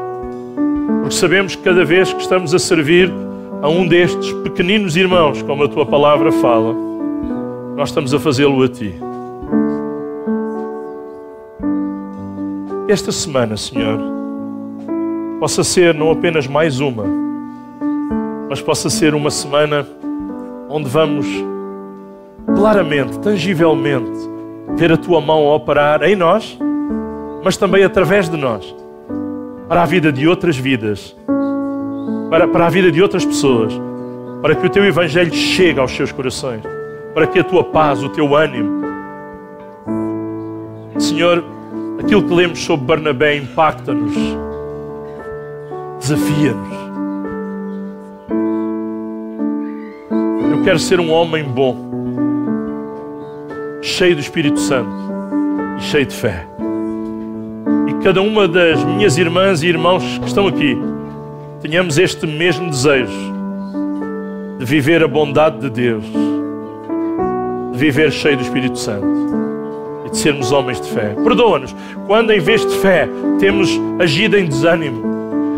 [1.01, 3.13] Porque sabemos que cada vez que estamos a servir
[3.61, 6.73] a um destes pequeninos irmãos, como a Tua palavra fala,
[7.75, 8.95] nós estamos a fazê-lo a Ti.
[12.87, 14.12] Esta semana, Senhor,
[15.39, 17.05] possa ser não apenas mais uma,
[18.49, 19.85] mas possa ser uma semana
[20.69, 21.27] onde vamos
[22.55, 24.11] claramente, tangivelmente,
[24.75, 26.57] ver a tua mão operar em nós,
[27.43, 28.75] mas também através de nós,
[29.67, 31.15] para a vida de outras vidas,
[32.29, 33.73] para, para a vida de outras pessoas,
[34.41, 36.61] para que o teu Evangelho chegue aos seus corações,
[37.13, 38.83] para que a tua paz, o teu ânimo,
[40.99, 41.43] Senhor,
[41.99, 44.15] aquilo que lemos sobre Barnabé impacta-nos,
[46.03, 46.83] desafia-nos.
[50.51, 51.77] Eu quero ser um homem bom,
[53.81, 54.91] cheio do Espírito Santo
[55.79, 56.45] e cheio de fé.
[57.87, 60.77] E cada uma das minhas irmãs e irmãos que estão aqui
[61.61, 63.33] tenhamos este mesmo desejo
[64.59, 66.03] de viver a bondade de Deus,
[67.71, 69.07] de viver cheio do Espírito Santo
[70.05, 71.15] e de sermos homens de fé.
[71.23, 71.73] Perdoa-nos
[72.07, 73.07] quando, em vez de fé,
[73.39, 73.69] temos
[73.99, 75.12] agido em desânimo,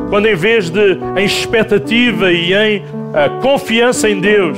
[0.09, 4.57] quando, em vez de em expectativa e em uh, confiança em Deus,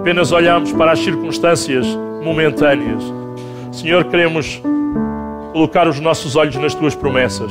[0.00, 1.86] apenas olhamos para as circunstâncias
[2.22, 3.02] momentâneas.
[3.72, 4.60] Senhor, queremos
[5.52, 7.50] colocar os nossos olhos nas tuas promessas.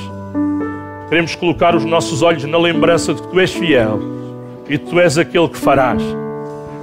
[1.09, 3.99] Queremos colocar os nossos olhos na lembrança de que tu és fiel
[4.69, 6.01] e tu és aquele que farás.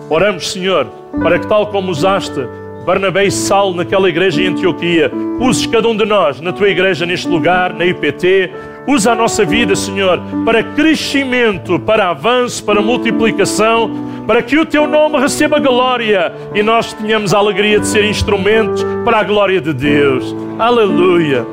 [0.09, 0.87] Oramos, Senhor,
[1.23, 2.41] para que, tal como usaste
[2.85, 7.05] Barnabé e Saulo naquela igreja em Antioquia, uses cada um de nós na tua igreja,
[7.05, 8.51] neste lugar, na IPT.
[8.87, 13.91] Usa a nossa vida, Senhor, para crescimento, para avanço, para multiplicação,
[14.27, 18.85] para que o teu nome receba glória e nós tenhamos a alegria de ser instrumentos
[19.05, 20.35] para a glória de Deus.
[20.59, 21.47] Aleluia.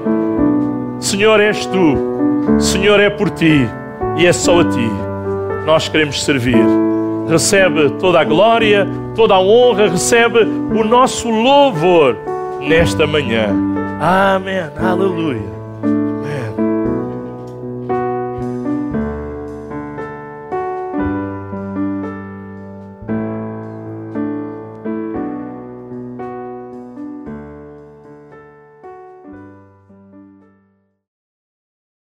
[1.00, 3.68] Senhor, és tu, Senhor, é por ti
[4.18, 5.08] e é só a ti
[5.68, 6.66] nós queremos servir.
[7.28, 12.18] Recebe toda a glória, toda a honra, recebe o nosso louvor
[12.62, 13.50] nesta manhã.
[14.00, 14.62] Amém.
[14.78, 15.57] Aleluia.